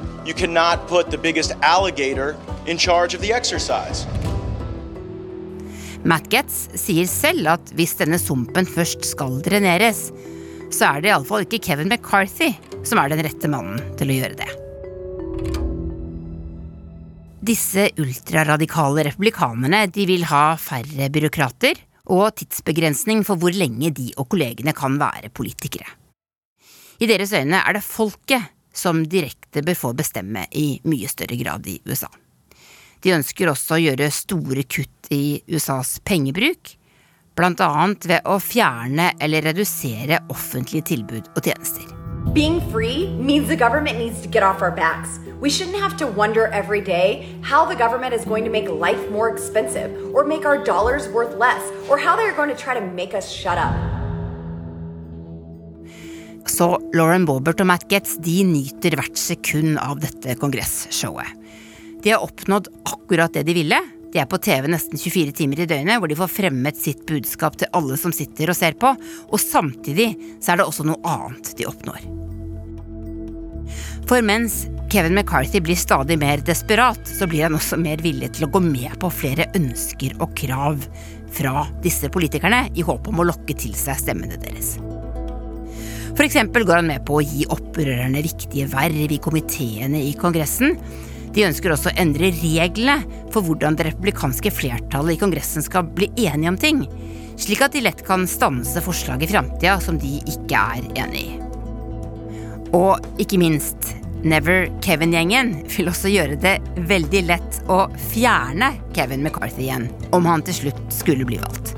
Matt 6.04 6.28
Getz 6.32 6.66
sier 6.80 7.08
selv 7.08 7.54
at 7.54 7.74
hvis 7.78 7.94
denne 8.00 8.20
sumpen 8.20 8.66
først 8.68 9.06
skal 9.08 9.38
dreneres, 9.46 10.10
så 10.74 10.96
er 10.96 11.04
det 11.04 11.14
iallfall 11.14 11.46
ikke 11.46 11.62
Kevin 11.70 11.92
McCarthy 11.92 12.54
som 12.84 13.00
er 13.00 13.14
den 13.14 13.24
rette 13.28 13.52
mannen 13.52 13.80
til 14.00 14.12
å 14.12 14.22
gjøre 14.24 14.40
det. 14.42 14.63
Disse 17.44 17.90
ultraradikale 18.00 19.04
republikanerne 19.10 19.90
de 19.92 20.06
vil 20.08 20.22
ha 20.30 20.54
færre 20.56 21.10
byråkrater 21.12 21.82
og 22.16 22.38
tidsbegrensning 22.40 23.26
for 23.28 23.36
hvor 23.40 23.52
lenge 23.52 23.90
de 23.92 24.14
og 24.16 24.30
kollegene 24.32 24.72
kan 24.76 24.96
være 25.02 25.32
politikere. 25.36 25.90
I 27.04 27.10
deres 27.10 27.34
øyne 27.36 27.60
er 27.60 27.76
det 27.76 27.84
folket 27.84 28.48
som 28.74 29.02
direkte 29.04 29.64
bør 29.66 29.76
få 29.76 29.92
bestemme 29.98 30.46
i 30.56 30.80
mye 30.88 31.10
større 31.12 31.36
grad 31.42 31.68
i 31.68 31.82
USA. 31.84 32.08
De 33.04 33.12
ønsker 33.12 33.52
også 33.52 33.76
å 33.76 33.82
gjøre 33.84 34.08
store 34.16 34.64
kutt 34.64 35.12
i 35.12 35.42
USAs 35.52 35.98
pengebruk, 36.08 36.78
blant 37.36 37.60
annet 37.66 38.08
ved 38.08 38.24
å 38.24 38.38
fjerne 38.40 39.12
eller 39.20 39.50
redusere 39.50 40.24
offentlige 40.32 40.94
tilbud 40.94 41.28
og 41.36 41.44
tjenester. 41.44 42.03
Being 42.32 42.62
free 42.72 43.12
means 43.20 43.50
the 43.50 43.56
government 43.56 44.00
needs 44.00 44.22
to 44.22 44.30
get 44.30 44.44
off 44.44 44.62
our 44.62 44.72
backs. 44.72 45.20
We 45.42 45.50
shouldn't 45.50 45.76
have 45.76 45.98
to 45.98 46.08
wonder 46.08 46.48
every 46.48 46.80
day 46.80 47.28
how 47.42 47.66
the 47.66 47.76
government 47.76 48.14
is 48.14 48.24
going 48.24 48.46
to 48.46 48.50
make 48.50 48.70
life 48.70 49.12
more 49.12 49.30
expensive, 49.30 49.92
or 50.16 50.24
make 50.24 50.46
our 50.46 50.64
dollars 50.64 51.10
worth 51.10 51.36
less, 51.38 51.62
or 51.90 51.98
how 51.98 52.16
they're 52.16 52.36
going 52.36 52.50
to 52.50 52.56
try 52.56 52.74
to 52.80 52.82
make 52.82 53.14
us 53.14 53.30
shut 53.30 53.58
up. 53.58 53.76
Så 56.48 56.78
Lauren 56.94 57.26
Bobert 57.26 57.60
og 57.60 57.68
Matt 57.68 57.88
Getz 57.90 58.16
de 58.24 58.44
nyter 58.48 58.96
hvert 58.96 59.18
sekund 59.20 59.78
av 59.82 60.00
dette 60.04 60.36
kongressshowet. 60.40 61.28
De 62.04 62.12
har 62.12 62.24
oppnådd 62.24 62.68
akkurat 62.88 63.34
det 63.34 63.46
de 63.48 63.56
ville. 63.58 63.80
De 64.14 64.22
er 64.22 64.30
på 64.30 64.38
TV 64.38 64.68
nesten 64.70 65.00
24 65.02 65.34
timer 65.34 65.64
i 65.64 65.70
døgnet, 65.70 65.98
hvor 65.98 66.12
de 66.12 66.18
får 66.18 66.30
fremmet 66.30 66.78
sitt 66.78 67.02
budskap 67.10 67.58
til 67.58 67.72
alle 67.74 67.98
som 67.98 68.14
sitter 68.14 68.52
og 68.54 68.58
ser 68.58 68.78
på, 68.78 68.94
og 68.94 69.42
samtidig 69.42 70.12
så 70.38 70.54
er 70.54 70.62
det 70.62 70.68
også 70.70 70.86
noe 70.86 71.02
annet 71.10 71.50
de 71.58 71.66
oppnår. 71.66 72.06
For 74.06 74.22
mens 74.26 74.66
Kevin 74.94 75.16
McCarthy 75.18 75.64
blir 75.64 75.80
stadig 75.80 76.20
mer 76.22 76.44
desperat, 76.46 77.02
så 77.10 77.26
blir 77.26 77.48
han 77.48 77.58
også 77.58 77.80
mer 77.82 78.04
villig 78.06 78.30
til 78.36 78.46
å 78.46 78.52
gå 78.54 78.62
med 78.62 78.94
på 79.02 79.10
flere 79.10 79.48
ønsker 79.58 80.14
og 80.22 80.36
krav 80.38 80.84
fra 81.34 81.64
disse 81.82 82.12
politikerne, 82.14 82.68
i 82.78 82.86
håp 82.86 83.10
om 83.10 83.24
å 83.24 83.26
lokke 83.32 83.56
til 83.58 83.74
seg 83.78 83.98
stemmene 83.98 84.38
deres. 84.44 84.76
For 86.14 86.22
eksempel 86.28 86.68
går 86.68 86.84
han 86.84 86.92
med 86.92 87.02
på 87.08 87.18
å 87.18 87.26
gi 87.26 87.48
opprørerne 87.50 88.22
viktige 88.22 88.68
verv 88.70 89.16
i 89.16 89.18
komiteene 89.24 90.04
i 90.06 90.14
Kongressen. 90.20 90.78
De 91.34 91.48
ønsker 91.48 91.74
også 91.74 91.90
å 91.90 91.98
endre 91.98 92.30
reglene 92.38 93.00
for 93.34 93.46
hvordan 93.46 93.78
det 93.78 93.88
republikanske 93.90 94.52
flertallet 94.54 95.16
i 95.16 95.22
Kongressen 95.22 95.66
skal 95.66 95.88
bli 95.90 96.12
enige 96.28 96.52
om 96.52 96.60
ting, 96.62 96.84
slik 97.42 97.64
at 97.66 97.74
de 97.74 97.82
lett 97.86 98.04
kan 98.06 98.28
stanse 98.30 98.84
forslag 98.86 99.26
i 99.26 99.32
framtida 99.32 99.80
som 99.82 99.98
de 100.02 100.20
ikke 100.30 100.62
er 100.78 100.88
enig 101.06 101.26
i. 101.26 101.36
Og 102.74 103.22
ikke 103.22 103.38
minst, 103.42 103.94
Never 104.24 104.70
Kevin-gjengen 104.82 105.56
vil 105.68 105.90
også 105.92 106.10
gjøre 106.14 106.38
det 106.40 106.56
veldig 106.88 107.22
lett 107.28 107.58
å 107.68 107.84
fjerne 108.14 108.72
Kevin 108.96 109.26
McCarthy 109.26 109.68
igjen, 109.68 109.90
om 110.16 110.30
han 110.30 110.46
til 110.48 110.62
slutt 110.62 110.84
skulle 110.94 111.28
bli 111.28 111.42
valgt. 111.42 111.74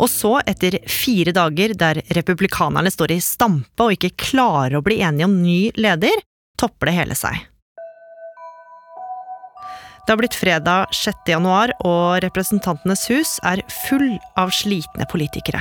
Og 0.00 0.08
så, 0.08 0.38
etter 0.48 0.78
fire 0.88 1.34
dager 1.36 1.74
der 1.76 2.00
republikanerne 2.16 2.92
står 2.92 3.16
i 3.16 3.20
stampe 3.24 3.88
og 3.88 3.96
ikke 3.96 4.14
klarer 4.30 4.78
å 4.78 4.84
bli 4.84 5.00
enige 5.04 5.28
om 5.28 5.40
ny 5.42 5.72
leder, 5.76 6.22
topper 6.60 6.88
det 6.88 6.96
hele 7.02 7.18
seg. 7.18 7.50
Det 10.10 10.16
har 10.16 10.18
blitt 10.24 10.34
fredag 10.34 10.90
6. 10.90 11.18
januar, 11.30 11.70
og 11.86 12.16
Representantenes 12.24 13.04
hus 13.12 13.36
er 13.46 13.60
full 13.84 14.16
av 14.34 14.50
slitne 14.50 15.06
politikere. 15.06 15.60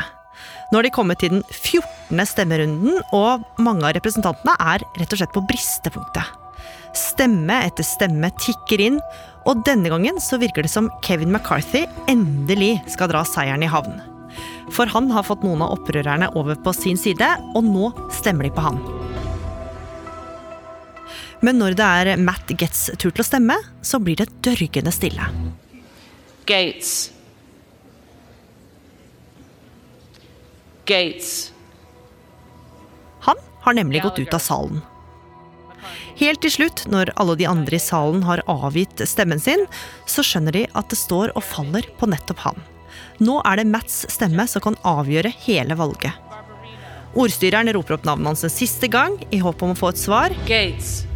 Nå 0.71 0.79
har 0.79 0.87
de 0.87 0.91
kommet 0.95 1.21
til 1.21 1.35
den 1.35 1.43
14. 1.53 2.17
stemmerunden, 2.25 2.97
og 3.13 3.45
mange 3.61 3.85
av 3.85 3.93
representantene 3.99 4.55
er 4.73 4.81
rett 4.97 5.13
og 5.13 5.21
slett 5.21 5.35
på 5.37 5.45
bristepunktet. 5.51 6.33
Stemme 6.97 7.59
etter 7.67 7.85
stemme 7.85 8.33
tikker 8.41 8.81
inn, 8.87 8.97
og 9.45 9.61
denne 9.69 9.93
gangen 9.93 10.17
så 10.17 10.41
virker 10.41 10.65
det 10.65 10.73
som 10.73 10.89
Kevin 11.05 11.29
McCarthy 11.29 11.85
endelig 12.09 12.79
skal 12.89 13.13
dra 13.13 13.21
seieren 13.29 13.61
i 13.61 13.69
havn. 13.69 14.01
For 14.73 14.89
han 14.89 15.13
har 15.13 15.29
fått 15.29 15.45
noen 15.45 15.61
av 15.61 15.77
opprørerne 15.77 16.33
over 16.33 16.57
på 16.57 16.73
sin 16.73 16.97
side, 16.97 17.35
og 17.53 17.69
nå 17.69 17.93
stemmer 18.17 18.49
de 18.49 18.57
på 18.57 18.65
han. 18.65 18.81
Men 21.45 21.59
når 21.61 21.77
det 21.79 21.85
er 21.85 22.19
Matt 22.19 22.51
Getz 22.59 22.89
tur 22.99 23.13
til 23.13 23.23
å 23.23 23.27
stemme, 23.27 23.55
så 23.81 24.01
blir 24.03 24.19
det 24.19 24.27
dørgende 24.43 24.91
stille. 24.91 25.29
Gates. 26.49 27.11
Gates. 30.89 31.51
Han 33.27 33.39
har 33.61 33.77
nemlig 33.77 34.01
gått 34.03 34.19
ut 34.19 34.33
av 34.33 34.43
salen. 34.43 34.81
Helt 36.19 36.41
til 36.43 36.51
slutt, 36.51 36.83
når 36.91 37.13
alle 37.21 37.37
de 37.39 37.47
andre 37.47 37.77
i 37.77 37.81
salen 37.81 38.25
har 38.27 38.41
avgitt 38.51 38.99
stemmen 39.07 39.39
sin, 39.39 39.63
så 40.09 40.25
skjønner 40.25 40.57
de 40.57 40.65
at 40.75 40.89
det 40.91 40.99
står 40.99 41.31
og 41.37 41.45
faller 41.45 41.87
på 41.99 42.09
nettopp 42.11 42.43
han. 42.43 42.59
Nå 43.23 43.37
er 43.47 43.61
det 43.61 43.69
Matts 43.69 44.01
stemme 44.11 44.43
som 44.49 44.63
kan 44.65 44.79
avgjøre 44.87 45.31
hele 45.45 45.77
valget. 45.79 46.11
Ordstyreren 47.19 47.71
roper 47.73 47.95
opp 47.95 48.07
navnet 48.07 48.33
hans 48.33 48.43
en 48.45 48.53
siste 48.53 48.89
gang, 48.91 49.15
i 49.31 49.39
håp 49.41 49.63
om 49.63 49.73
å 49.73 49.79
få 49.79 49.93
et 49.93 50.01
svar. 50.01 50.35
Gates. 50.49 51.08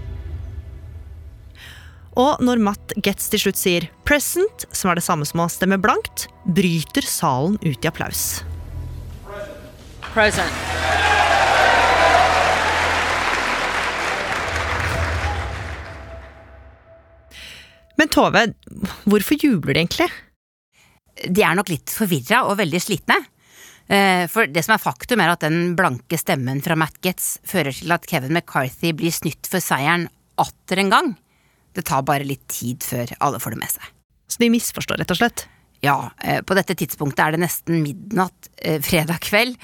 Og 2.19 2.41
når 2.45 2.61
Matt 2.61 2.93
Getz 3.01 3.25
til 3.31 3.41
slutt 3.41 3.57
sier 3.57 3.89
'present', 4.05 4.67
som 4.71 4.91
er 4.91 4.95
det 4.95 5.05
samme 5.05 5.25
som 5.25 5.41
å 5.41 5.49
stemme 5.49 5.81
blankt, 5.81 6.27
bryter 6.45 7.01
salen 7.01 7.57
ut 7.63 7.81
i 7.81 7.89
applaus. 7.89 8.43
Present. 10.13 10.53
Men 17.97 18.09
Tove, 18.09 18.53
hvorfor 19.05 19.37
jubler 19.37 19.73
de 19.73 19.79
egentlig? 19.79 20.09
De 21.29 21.41
er 21.45 21.55
nok 21.55 21.69
litt 21.69 21.89
forvirra 21.93 22.43
og 22.49 22.57
veldig 22.57 22.81
slitne. 22.81 23.15
Eh, 23.87 24.25
for 24.31 24.49
det 24.49 24.63
som 24.65 24.75
er 24.75 24.81
faktum, 24.81 25.21
er 25.21 25.33
at 25.33 25.43
den 25.45 25.75
blanke 25.77 26.17
stemmen 26.17 26.61
fra 26.63 26.75
Matt 26.75 27.01
Getz 27.01 27.37
fører 27.45 27.73
til 27.75 27.91
at 27.91 28.05
Kevin 28.09 28.33
McCarthy 28.33 28.93
blir 28.97 29.13
snytt 29.13 29.49
for 29.49 29.63
seieren 29.63 30.09
atter 30.41 30.81
en 30.81 30.93
gang. 30.93 31.13
Det 31.73 31.85
tar 31.87 32.05
bare 32.05 32.27
litt 32.27 32.45
tid 32.51 32.85
før 32.85 33.15
alle 33.23 33.41
får 33.41 33.55
det 33.55 33.61
med 33.63 33.73
seg. 33.73 33.89
Så 34.29 34.41
de 34.41 34.49
misforstår, 34.53 35.01
rett 35.01 35.13
og 35.13 35.19
slett? 35.19 35.45
Ja, 35.83 36.11
eh, 36.23 36.39
på 36.41 36.55
dette 36.55 36.77
tidspunktet 36.79 37.19
er 37.19 37.35
det 37.35 37.41
nesten 37.43 37.81
midnatt 37.83 38.47
eh, 38.55 38.79
fredag 38.81 39.19
kveld. 39.25 39.57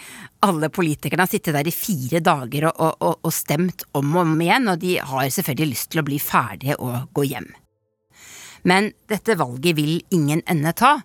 Alle 0.43 0.67
politikerne 0.73 1.23
har 1.23 1.31
sittet 1.31 1.55
der 1.55 1.67
i 1.69 1.73
fire 1.73 2.19
dager 2.19 2.67
og, 2.73 2.91
og, 2.99 3.21
og, 3.23 3.31
stemt 3.33 3.85
om 3.95 4.11
og 4.17 4.25
om 4.25 4.35
igjen, 4.43 4.67
og 4.67 4.81
de 4.81 4.97
har 4.99 5.31
selvfølgelig 5.31 5.71
lyst 5.71 5.91
til 5.93 6.03
å 6.03 6.07
bli 6.09 6.19
ferdige 6.19 6.75
og 6.83 7.07
gå 7.15 7.23
hjem. 7.29 7.47
Men 8.67 8.91
dette 9.07 9.37
valget 9.39 9.77
vil 9.77 10.01
ingen 10.11 10.43
ende 10.43 10.75
ta, 10.75 10.97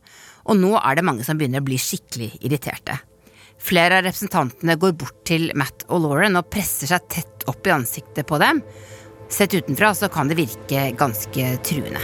og 0.51 0.59
nå 0.59 0.75
er 0.81 0.99
det 0.99 1.07
mange 1.07 1.27
som 1.27 1.39
begynner 1.39 1.63
å 1.63 1.69
bli 1.69 1.79
skikkelig 1.79 2.33
irriterte. 2.43 2.99
Flere 3.65 4.01
av 4.01 4.09
representantene 4.09 4.75
går 4.83 4.97
bort 4.99 5.23
til 5.31 5.47
Matt 5.57 5.87
og 5.89 6.03
Lauren 6.09 6.41
og 6.41 6.51
presser 6.51 6.91
seg 6.91 7.07
tett 7.07 7.47
opp 7.49 7.65
i 7.71 7.73
ansiktet 7.73 8.27
på 8.27 8.43
dem. 8.43 8.65
Sett 9.35 9.55
utenfra 9.55 9.95
så 9.95 10.07
kan 10.09 10.29
det 10.31 10.37
virke 10.39 10.93
ganske 10.95 11.47
truende. 11.67 12.03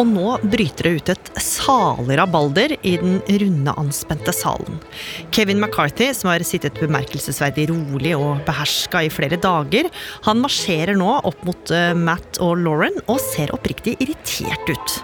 Og 0.00 0.08
nå 0.08 0.32
bryter 0.42 0.88
det 0.88 0.92
ut 0.96 1.10
et 1.12 1.28
salig 1.38 2.16
rabalder 2.18 2.74
i 2.82 2.96
den 2.98 3.20
runde, 3.42 3.74
anspente 3.78 4.34
salen. 4.34 4.80
Kevin 5.30 5.60
McCarthy, 5.62 6.08
som 6.16 6.32
har 6.32 6.42
sittet 6.48 6.80
bemerkelsesverdig 6.82 7.68
rolig 7.70 8.16
og 8.18 8.42
beherska 8.48 9.04
i 9.06 9.12
flere 9.14 9.38
dager, 9.38 9.86
han 10.26 10.42
marsjerer 10.42 10.98
nå 10.98 11.20
opp 11.20 11.46
mot 11.46 11.70
eh, 11.70 11.92
Matt 11.94 12.40
og 12.42 12.56
Lauren 12.64 12.98
og 13.04 13.22
ser 13.22 13.54
oppriktig 13.54 13.94
irritert 14.02 14.74
ut. 14.74 14.98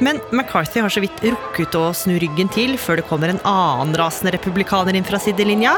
Men 0.00 0.22
McCarthy 0.30 0.84
har 0.84 0.94
så 0.94 1.02
vidt 1.02 1.18
rukket 1.26 1.74
å 1.76 1.90
snu 1.96 2.14
ryggen 2.22 2.48
til 2.54 2.78
før 2.80 3.00
det 3.00 3.08
kommer 3.10 3.32
en 3.32 3.42
annen 3.42 3.98
rasende 3.98 4.36
republikaner 4.36 4.94
inn 4.96 5.04
fra 5.04 5.18
sidelinja, 5.20 5.74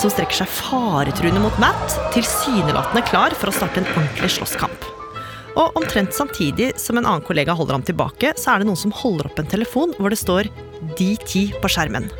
som 0.00 0.12
strekker 0.12 0.42
seg 0.42 0.50
faretruende 0.52 1.40
mot 1.42 1.56
Matt, 1.62 1.96
tilsynelatende 2.14 3.02
klar 3.08 3.34
for 3.36 3.50
å 3.50 3.54
starte 3.54 3.82
en 3.82 3.88
ordentlig 3.94 4.34
slåsskamp. 4.36 4.86
Og 5.56 5.78
omtrent 5.80 6.12
samtidig 6.12 6.74
som 6.80 6.98
en 6.98 7.06
annen 7.06 7.24
kollega 7.24 7.54
holder 7.56 7.78
ham 7.78 7.84
tilbake, 7.86 8.34
så 8.36 8.52
er 8.52 8.60
det 8.60 8.68
noen 8.68 8.80
som 8.80 8.92
holder 8.92 9.30
opp 9.30 9.40
en 9.40 9.48
telefon 9.48 9.94
hvor 9.96 10.12
det 10.12 10.20
står 10.20 10.50
DT 10.98 11.56
på 11.62 11.70
skjermen. 11.72 12.10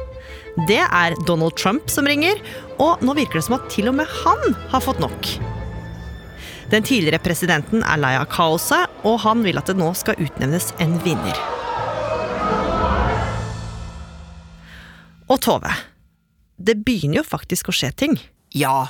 Det 0.64 0.80
er 0.80 1.16
Donald 1.28 1.52
Trump 1.60 1.90
som 1.92 2.08
ringer, 2.08 2.40
og 2.80 3.02
nå 3.04 3.12
virker 3.18 3.40
det 3.40 3.44
som 3.44 3.58
at 3.58 3.68
til 3.72 3.90
og 3.90 3.98
med 3.98 4.08
han 4.22 4.56
har 4.72 4.84
fått 4.84 5.02
nok. 5.04 5.34
Den 6.72 6.82
tidligere 6.82 7.20
presidenten 7.22 7.84
er 7.86 8.00
lei 8.00 8.14
av 8.18 8.24
kaoset, 8.32 8.88
og 9.06 9.20
han 9.22 9.44
vil 9.44 9.60
at 9.60 9.68
det 9.68 9.76
nå 9.78 9.92
skal 9.94 10.18
utnevnes 10.18 10.72
en 10.82 10.96
vinner. 11.04 11.44
Og 15.26 15.38
Tove, 15.42 15.70
det 16.56 16.78
begynner 16.86 17.20
jo 17.20 17.26
faktisk 17.26 17.70
å 17.70 17.76
skje 17.76 17.92
ting. 18.04 18.16
Ja, 18.56 18.88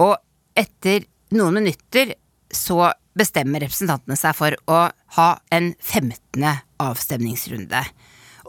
og 0.00 0.16
etter 0.58 1.04
noen 1.34 1.60
minutter 1.60 2.14
så 2.50 2.90
bestemmer 3.16 3.62
representantene 3.64 4.18
seg 4.18 4.36
for 4.38 4.56
å 4.70 4.80
ha 5.16 5.30
en 5.54 5.72
15. 5.78 6.44
avstemningsrunde. 6.80 7.84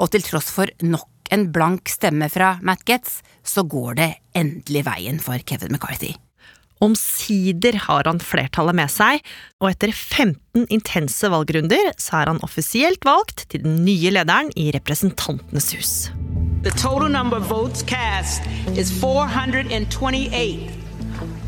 Og 0.02 0.12
til 0.14 0.26
tross 0.26 0.50
for 0.54 0.72
nok 0.84 1.08
en 1.32 1.48
blank 1.54 1.92
stemme 1.92 2.28
fra 2.32 2.58
Matt 2.66 2.84
Getz, 2.88 3.22
så 3.44 3.64
går 3.64 3.96
det 4.00 4.10
endelig 4.38 4.84
veien 4.88 5.22
for 5.24 5.40
Kevin 5.48 5.76
McCarthy. 5.76 6.14
Omsider 6.82 7.78
har 7.86 8.08
han 8.10 8.20
flertallet 8.26 8.76
med 8.78 8.90
seg, 8.90 9.22
og 9.62 9.70
etter 9.70 9.94
15 9.94 10.66
intense 10.74 11.30
valgrunder 11.30 11.94
så 12.02 12.24
er 12.24 12.34
han 12.34 12.42
offisielt 12.46 13.06
valgt 13.06 13.46
til 13.54 13.64
den 13.68 13.84
nye 13.86 14.16
lederen 14.18 14.50
i 14.58 14.72
Representantenes 14.74 15.72
hus. 15.78 15.94
The 16.62 16.70
total 16.70 17.10
number 17.10 17.38
of 17.38 17.44
votes 17.44 17.82
cast 17.82 18.46
is 18.78 18.92
428, 19.00 20.72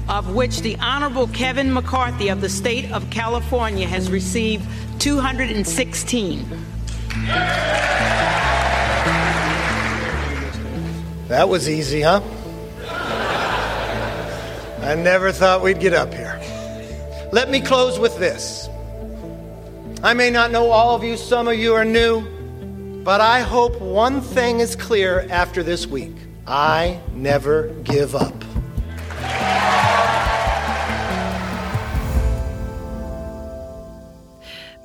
of 0.10 0.34
which 0.34 0.62
the 0.62 0.76
Honorable 0.78 1.28
Kevin 1.28 1.72
McCarthy 1.72 2.30
of 2.30 2.42
the 2.42 2.50
state 2.50 2.92
of 2.92 3.08
California 3.12 3.88
has 3.88 4.10
received 4.10 4.66
216. 5.00 6.50
That 11.28 11.48
was 11.48 11.70
easy, 11.70 12.02
huh? 12.02 12.22
I 14.82 14.96
never 14.96 15.32
thought 15.32 15.62
we'd 15.62 15.80
get 15.80 15.94
up 15.94 16.12
here. 16.12 16.42
Let 17.32 17.52
me 17.52 17.62
close 17.62 18.00
with 18.00 18.18
this. 18.18 18.68
I 20.02 20.16
may 20.16 20.32
not 20.32 20.50
know 20.50 20.72
all 20.72 20.96
of 20.96 21.04
you, 21.04 21.18
some 21.18 21.48
of 21.48 21.54
you 21.54 21.76
are 21.76 21.86
new, 21.86 22.33
but 23.04 23.22
I 23.22 23.42
hope 23.42 23.80
one 23.82 24.22
thing 24.22 24.62
is 24.62 24.76
clear 24.76 25.28
after 25.30 25.64
this 25.64 25.88
week. 25.88 26.16
I 26.48 27.00
never 27.14 27.70
give 27.84 28.16
up. 28.16 28.34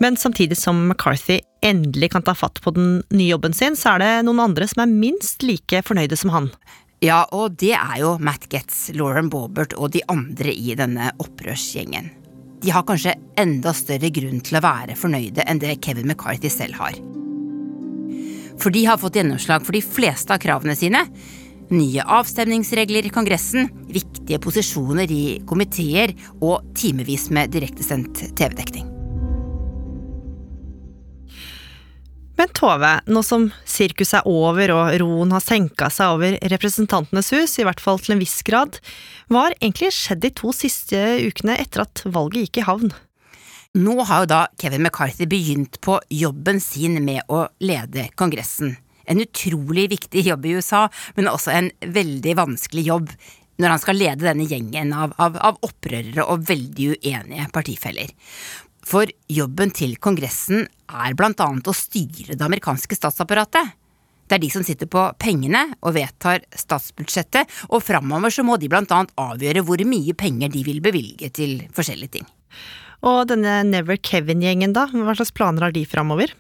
Men 0.01 0.17
samtidig 0.17 0.59
som 0.59 0.89
McCarthy 0.89 1.41
endelig 1.63 2.13
kan 2.13 2.23
ta 2.23 2.35
fatt 2.35 2.63
på 2.63 2.71
den 2.71 3.03
nye 3.11 3.31
jobben 3.31 3.53
sin, 3.53 3.77
så 3.77 3.97
er 3.97 3.99
det 3.99 4.11
noen 4.29 4.41
andre 4.41 4.69
som 4.71 4.85
er 4.85 4.93
minst 4.93 5.43
like 5.43 5.83
fornøyde 5.83 6.17
som 6.17 6.31
han. 6.31 6.51
Ja, 7.03 7.25
og 7.35 7.59
det 7.59 7.75
er 7.75 7.99
jo 8.03 8.17
Matt 8.23 8.47
Getz, 8.51 8.89
Lauren 8.95 9.31
Bobert 9.31 9.75
og 9.75 9.93
de 9.95 10.03
andre 10.11 10.55
i 10.55 10.75
denne 10.79 11.11
opprørsgjengen. 11.19 12.11
De 12.63 12.75
har 12.75 12.87
kanskje 12.87 13.15
enda 13.39 13.75
større 13.75 14.11
grunn 14.15 14.43
til 14.43 14.59
å 14.59 14.65
være 14.65 14.99
fornøyde 14.99 15.47
enn 15.47 15.63
det 15.63 15.81
Kevin 15.83 16.11
McCarthy 16.11 16.51
selv 16.51 16.79
har. 16.79 16.99
For 18.59 18.75
de 18.75 18.85
har 18.89 18.99
fått 18.99 19.19
gjennomslag 19.19 19.65
for 19.67 19.77
de 19.77 19.83
fleste 19.85 20.35
av 20.35 20.43
kravene 20.43 20.75
sine. 20.79 21.05
Nye 21.69 22.05
avstemningsregler 22.19 23.07
i 23.07 23.13
Kongressen, 23.13 23.69
viktige 23.93 24.41
posisjoner 24.43 25.11
i 25.13 25.25
komiteer 25.47 26.15
og 26.41 26.65
timevis 26.79 27.29
med 27.35 27.53
direktesendt 27.53 28.25
TV-dekning. 28.39 28.89
Men 32.39 32.53
Tove, 32.55 32.93
nå 33.11 33.21
som 33.27 33.49
sirkuset 33.67 34.21
er 34.21 34.29
over 34.31 34.71
og 34.71 34.93
roen 35.03 35.35
har 35.35 35.43
senka 35.43 35.89
seg 35.91 36.15
over 36.15 36.37
Representantenes 36.53 37.33
hus, 37.35 37.57
i 37.59 37.67
hvert 37.67 37.83
fall 37.83 37.99
til 37.99 38.15
en 38.15 38.23
viss 38.23 38.39
grad, 38.47 38.79
hva 39.27 39.49
har 39.49 39.57
egentlig 39.59 39.91
skjedd 39.97 40.23
de 40.23 40.31
to 40.39 40.55
siste 40.55 41.03
ukene 41.27 41.59
etter 41.59 41.83
at 41.83 42.05
valget 42.07 42.47
gikk 42.47 42.63
i 42.63 42.69
havn? 42.71 42.95
Nå 43.79 43.95
har 44.09 44.25
jo 44.25 44.27
da 44.27 44.39
Kevin 44.59 44.83
McCarthy 44.83 45.27
begynt 45.31 45.77
på 45.85 46.01
jobben 46.11 46.57
sin 46.59 46.97
med 47.05 47.21
å 47.31 47.45
lede 47.63 48.09
Kongressen. 48.19 48.73
En 49.07 49.21
utrolig 49.23 49.85
viktig 49.93 50.25
jobb 50.27 50.49
i 50.49 50.55
USA, 50.59 50.81
men 51.15 51.29
også 51.31 51.53
en 51.55 51.69
veldig 51.87 52.35
vanskelig 52.41 52.83
jobb 52.89 53.13
når 53.63 53.71
han 53.71 53.83
skal 53.83 54.01
lede 54.01 54.27
denne 54.27 54.47
gjengen 54.51 54.91
av, 54.91 55.15
av, 55.23 55.37
av 55.39 55.61
opprørere 55.69 56.25
og 56.27 56.43
veldig 56.49 56.89
uenige 56.97 57.47
partifeller. 57.55 58.11
For 58.83 59.07
jobben 59.31 59.71
til 59.77 59.95
Kongressen 60.03 60.67
er 60.89 61.15
blant 61.15 61.39
annet 61.45 61.71
å 61.71 61.77
styre 61.77 62.35
det 62.35 62.49
amerikanske 62.49 62.99
statsapparatet. 62.99 63.77
Det 64.27 64.41
er 64.41 64.43
de 64.43 64.51
som 64.57 64.67
sitter 64.67 64.91
på 64.91 65.07
pengene 65.23 65.63
og 65.79 65.95
vedtar 66.01 66.43
statsbudsjettet, 66.51 67.47
og 67.71 67.87
framover 67.87 68.35
så 68.35 68.43
må 68.43 68.59
de 68.59 68.73
blant 68.75 68.91
annet 68.97 69.15
avgjøre 69.23 69.63
hvor 69.63 69.87
mye 69.87 70.19
penger 70.19 70.51
de 70.51 70.67
vil 70.67 70.83
bevilge 70.83 71.31
til 71.39 71.61
forskjellige 71.79 72.19
ting. 72.19 72.31
Og 73.07 73.29
denne 73.31 73.61
Never 73.69 73.99
Kevin-gjengen, 74.03 74.75
da, 74.75 74.89
hva 74.91 75.15
slags 75.15 75.35
planer 75.35 75.69
har 75.69 75.75
de 75.75 75.85
framover? 75.87 76.35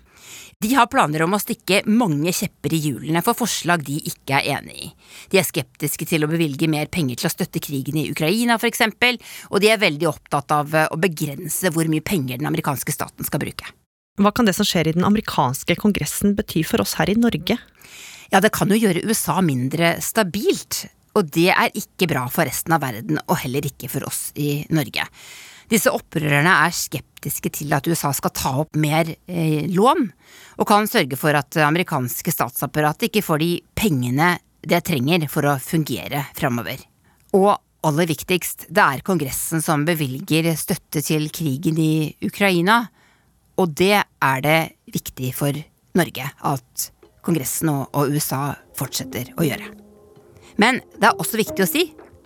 De 0.58 0.72
har 0.74 0.88
planer 0.90 1.22
om 1.22 1.36
å 1.36 1.38
stikke 1.38 1.84
mange 1.86 2.32
kjepper 2.34 2.72
i 2.74 2.80
hjulene 2.82 3.20
for 3.22 3.38
forslag 3.38 3.84
de 3.86 4.00
ikke 4.10 4.40
er 4.40 4.56
enig 4.56 4.74
i. 4.74 4.88
De 5.30 5.38
er 5.38 5.46
skeptiske 5.46 6.08
til 6.10 6.26
å 6.26 6.30
bevilge 6.30 6.66
mer 6.70 6.90
penger 6.90 7.20
til 7.20 7.28
å 7.28 7.30
støtte 7.30 7.62
krigen 7.62 8.00
i 8.00 8.08
Ukraina, 8.10 8.56
for 8.58 8.66
eksempel, 8.66 9.20
og 9.52 9.62
de 9.62 9.70
er 9.70 9.78
veldig 9.78 10.08
opptatt 10.10 10.50
av 10.56 10.74
eh, 10.74 10.88
å 10.90 10.98
begrense 10.98 11.70
hvor 11.70 11.86
mye 11.86 12.02
penger 12.02 12.40
den 12.40 12.50
amerikanske 12.50 12.90
staten 12.96 13.28
skal 13.28 13.44
bruke. 13.44 13.70
Hva 14.18 14.34
kan 14.34 14.50
det 14.50 14.56
som 14.58 14.66
skjer 14.66 14.90
i 14.90 14.96
den 14.96 15.06
amerikanske 15.06 15.78
kongressen 15.78 16.34
bety 16.34 16.64
for 16.66 16.82
oss 16.82 16.96
her 16.98 17.12
i 17.12 17.14
Norge? 17.14 17.54
Ja, 18.32 18.42
det 18.42 18.50
kan 18.56 18.74
jo 18.74 18.80
gjøre 18.82 19.06
USA 19.06 19.38
mindre 19.38 19.94
stabilt, 20.02 20.88
og 21.14 21.30
det 21.38 21.52
er 21.54 21.70
ikke 21.78 22.10
bra 22.10 22.26
for 22.26 22.50
resten 22.50 22.74
av 22.74 22.82
verden, 22.82 23.22
og 23.28 23.38
heller 23.44 23.70
ikke 23.70 23.86
for 23.94 24.10
oss 24.10 24.32
i 24.34 24.64
Norge. 24.74 25.06
Disse 25.68 25.92
opprørerne 25.92 26.52
er 26.64 26.72
skeptiske 26.72 27.50
til 27.52 27.72
at 27.76 27.86
USA 27.90 28.10
skal 28.16 28.32
ta 28.32 28.54
opp 28.62 28.76
mer 28.80 29.10
eh, 29.28 29.68
lån, 29.68 30.06
og 30.58 30.68
kan 30.68 30.88
sørge 30.88 31.18
for 31.20 31.36
at 31.36 31.58
amerikanske 31.60 32.32
statsapparatet 32.32 33.10
ikke 33.10 33.24
får 33.26 33.42
de 33.44 33.50
pengene 33.76 34.36
det 34.68 34.80
trenger 34.88 35.28
for 35.30 35.46
å 35.46 35.58
fungere 35.62 36.24
framover. 36.36 36.80
Og 37.36 37.52
aller 37.86 38.08
viktigst, 38.10 38.66
det 38.72 38.84
er 38.84 39.04
Kongressen 39.06 39.62
som 39.64 39.84
bevilger 39.86 40.50
støtte 40.58 41.02
til 41.04 41.28
krigen 41.34 41.78
i 41.78 42.14
Ukraina, 42.24 42.86
og 43.58 43.74
det 43.78 43.98
er 44.00 44.42
det 44.44 44.58
viktig 44.94 45.34
for 45.36 45.56
Norge 45.98 46.30
at 46.32 46.88
Kongressen 47.26 47.70
og 47.74 48.14
USA 48.14 48.54
fortsetter 48.78 49.34
å 49.36 49.44
gjøre. 49.44 49.68
Men 50.58 50.80
det 50.96 51.10
er 51.10 51.20
også 51.20 51.38
viktig 51.38 51.64
å 51.64 51.70
si 51.70 51.84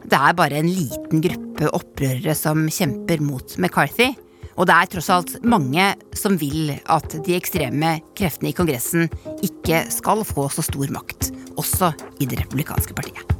det 0.08 0.18
er 0.18 0.36
bare 0.36 0.58
en 0.58 0.68
liten 0.70 1.22
gruppe 1.22 1.70
opprørere 1.76 2.34
som 2.36 2.66
kjemper 2.70 3.22
mot 3.24 3.58
McCarthy, 3.58 4.12
Og 4.52 4.66
det 4.68 4.74
er 4.76 4.88
tross 4.92 5.08
alt 5.08 5.30
mange 5.48 5.84
som 6.12 6.34
vil 6.36 6.74
at 6.92 7.14
de 7.24 7.36
ekstreme 7.38 7.94
kreftene 8.18 8.50
i 8.50 8.56
Kongressen 8.56 9.06
ikke 9.40 9.86
skal 9.88 10.20
få 10.28 10.44
så 10.52 10.60
stor 10.66 10.92
makt, 10.92 11.30
også 11.56 11.88
i 12.20 12.28
det 12.28 12.42
republikanske 12.42 12.92
partiet. 12.92 13.32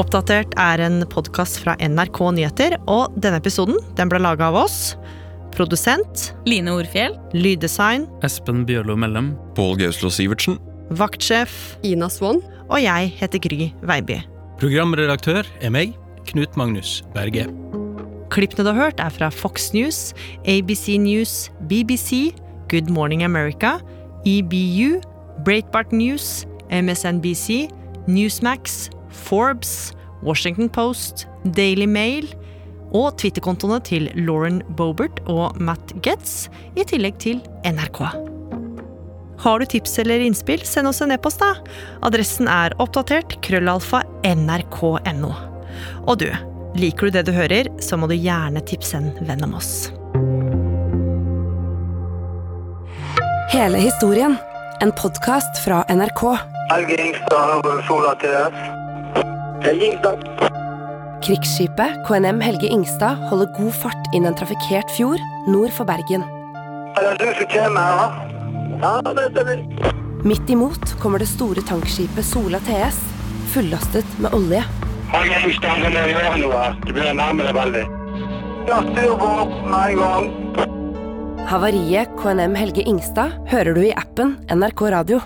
Oppdatert 0.00 0.54
er 0.58 0.82
en 0.82 1.04
podkast 1.12 1.60
fra 1.62 1.76
NRK 1.78 2.18
Nyheter, 2.34 2.78
og 2.90 3.14
denne 3.20 3.38
episoden 3.38 3.78
den 3.98 4.10
ble 4.10 4.18
laga 4.22 4.48
av 4.50 4.64
oss. 4.64 4.96
Produsent 5.60 6.30
Line 6.48 6.72
Orfjell. 6.72 7.18
Lyddesign 7.36 8.06
Espen 8.24 8.62
Bjørlo 8.64 8.94
Mellem. 8.96 9.34
Pål 9.52 9.74
Gauslo 9.82 10.08
Sivertsen. 10.08 10.56
Vaktsjef 10.96 11.52
Ina 11.84 12.08
Swann. 12.08 12.40
Og 12.70 12.80
jeg 12.80 13.10
heter 13.18 13.42
Gry 13.44 13.66
Veiby. 13.84 14.22
Programredaktør 14.56 15.44
er 15.60 15.74
meg, 15.74 15.92
Knut 16.30 16.56
Magnus 16.56 17.02
Berge. 17.12 17.44
Klippene 18.32 18.64
du 18.64 18.72
har 18.72 18.86
hørt, 18.86 19.04
er 19.04 19.12
fra 19.12 19.28
Fox 19.28 19.74
News, 19.76 20.14
ABC 20.48 20.96
News, 20.96 21.50
BBC, 21.68 22.32
Good 22.72 22.88
Morning 22.88 23.26
America, 23.26 23.76
EBU, 24.24 25.02
Breitbart 25.44 25.92
News, 25.92 26.46
MSNBC, 26.72 27.66
Newsmax, 28.08 28.88
Forbes, 29.10 29.92
Washington 30.24 30.72
Post, 30.72 31.26
Daily 31.52 31.84
Mail 31.84 32.32
og 32.90 33.14
Twitter-kontoene 33.20 33.80
til 33.86 34.08
Lauren 34.18 34.60
Bobert 34.78 35.22
og 35.30 35.58
Matt 35.60 35.94
Getz, 36.04 36.48
i 36.76 36.86
tillegg 36.86 37.18
til 37.22 37.40
NRK. 37.66 38.02
Har 39.40 39.60
du 39.60 39.64
tips 39.64 39.98
eller 40.02 40.20
innspill, 40.20 40.60
send 40.68 40.90
oss 40.90 41.00
en 41.00 41.14
e-post, 41.14 41.40
da. 41.40 41.54
Adressen 42.04 42.48
er 42.50 42.74
oppdatert 42.82 43.38
krøllalfa 43.46 44.02
nrk.no. 44.26 45.32
Og 46.04 46.20
du, 46.20 46.28
liker 46.76 47.08
du 47.08 47.16
det 47.16 47.24
du 47.30 47.32
hører, 47.32 47.70
så 47.80 47.96
må 47.96 48.10
du 48.10 48.18
gjerne 48.18 48.60
tipse 48.68 49.00
en 49.00 49.14
venn 49.24 49.46
om 49.46 49.56
oss. 49.56 49.88
Hele 53.50 53.80
historien. 53.80 54.36
En 54.80 54.92
podkast 54.92 55.64
fra 55.64 55.82
NRK. 55.88 56.22
Helge 56.70 57.00
Ingstad 57.08 57.56
over 57.58 57.82
Sola 57.88 58.14
deg. 58.22 58.62
Helge 59.64 59.92
Ingstad. 59.92 60.59
Krigsskipet 61.30 62.00
KNM 62.08 62.40
Helge 62.42 62.66
Ingstad 62.66 63.20
holder 63.30 63.46
god 63.54 63.74
fart 63.78 64.06
inn 64.16 64.24
en 64.26 64.34
trafikkert 64.34 64.90
fjord 64.90 65.20
nord 65.46 65.70
for 65.70 65.86
Bergen. 65.86 66.24
Er 66.98 67.06
det 67.06 67.12
du 67.20 67.28
som 67.38 67.46
kommer 67.52 67.84
her. 67.86 68.16
Ja, 68.80 69.12
det 69.14 69.28
stemmer. 69.36 69.62
Midt 70.26 70.50
imot 70.50 70.96
kommer 70.98 71.22
det 71.22 71.30
store 71.30 71.62
tankskipet 71.70 72.26
Sola 72.26 72.58
TS, 72.66 72.98
fullastet 73.54 74.18
med 74.18 74.34
olje. 74.34 74.64
Helge 75.14 75.38
Ingstad, 75.46 75.78
kan 75.84 75.94
dere 75.94 76.36
noe? 76.42 76.66
Du 76.82 76.90
begynner 76.90 77.14
å 77.14 77.18
nærme 77.22 77.46
deg 77.46 77.58
veldig. 77.60 77.86
Ja, 78.66 78.82
styr 78.90 79.18
på 79.22 79.32
med 79.70 79.80
en 79.86 80.02
gang. 80.02 80.30
Havariet 81.52 82.18
KNM 82.18 82.58
Helge 82.58 82.90
Ingstad 82.90 83.38
hører 83.54 83.78
du 83.78 83.86
i 83.86 83.94
appen 83.94 84.34
NRK 84.50 84.88
Radio. 84.98 85.22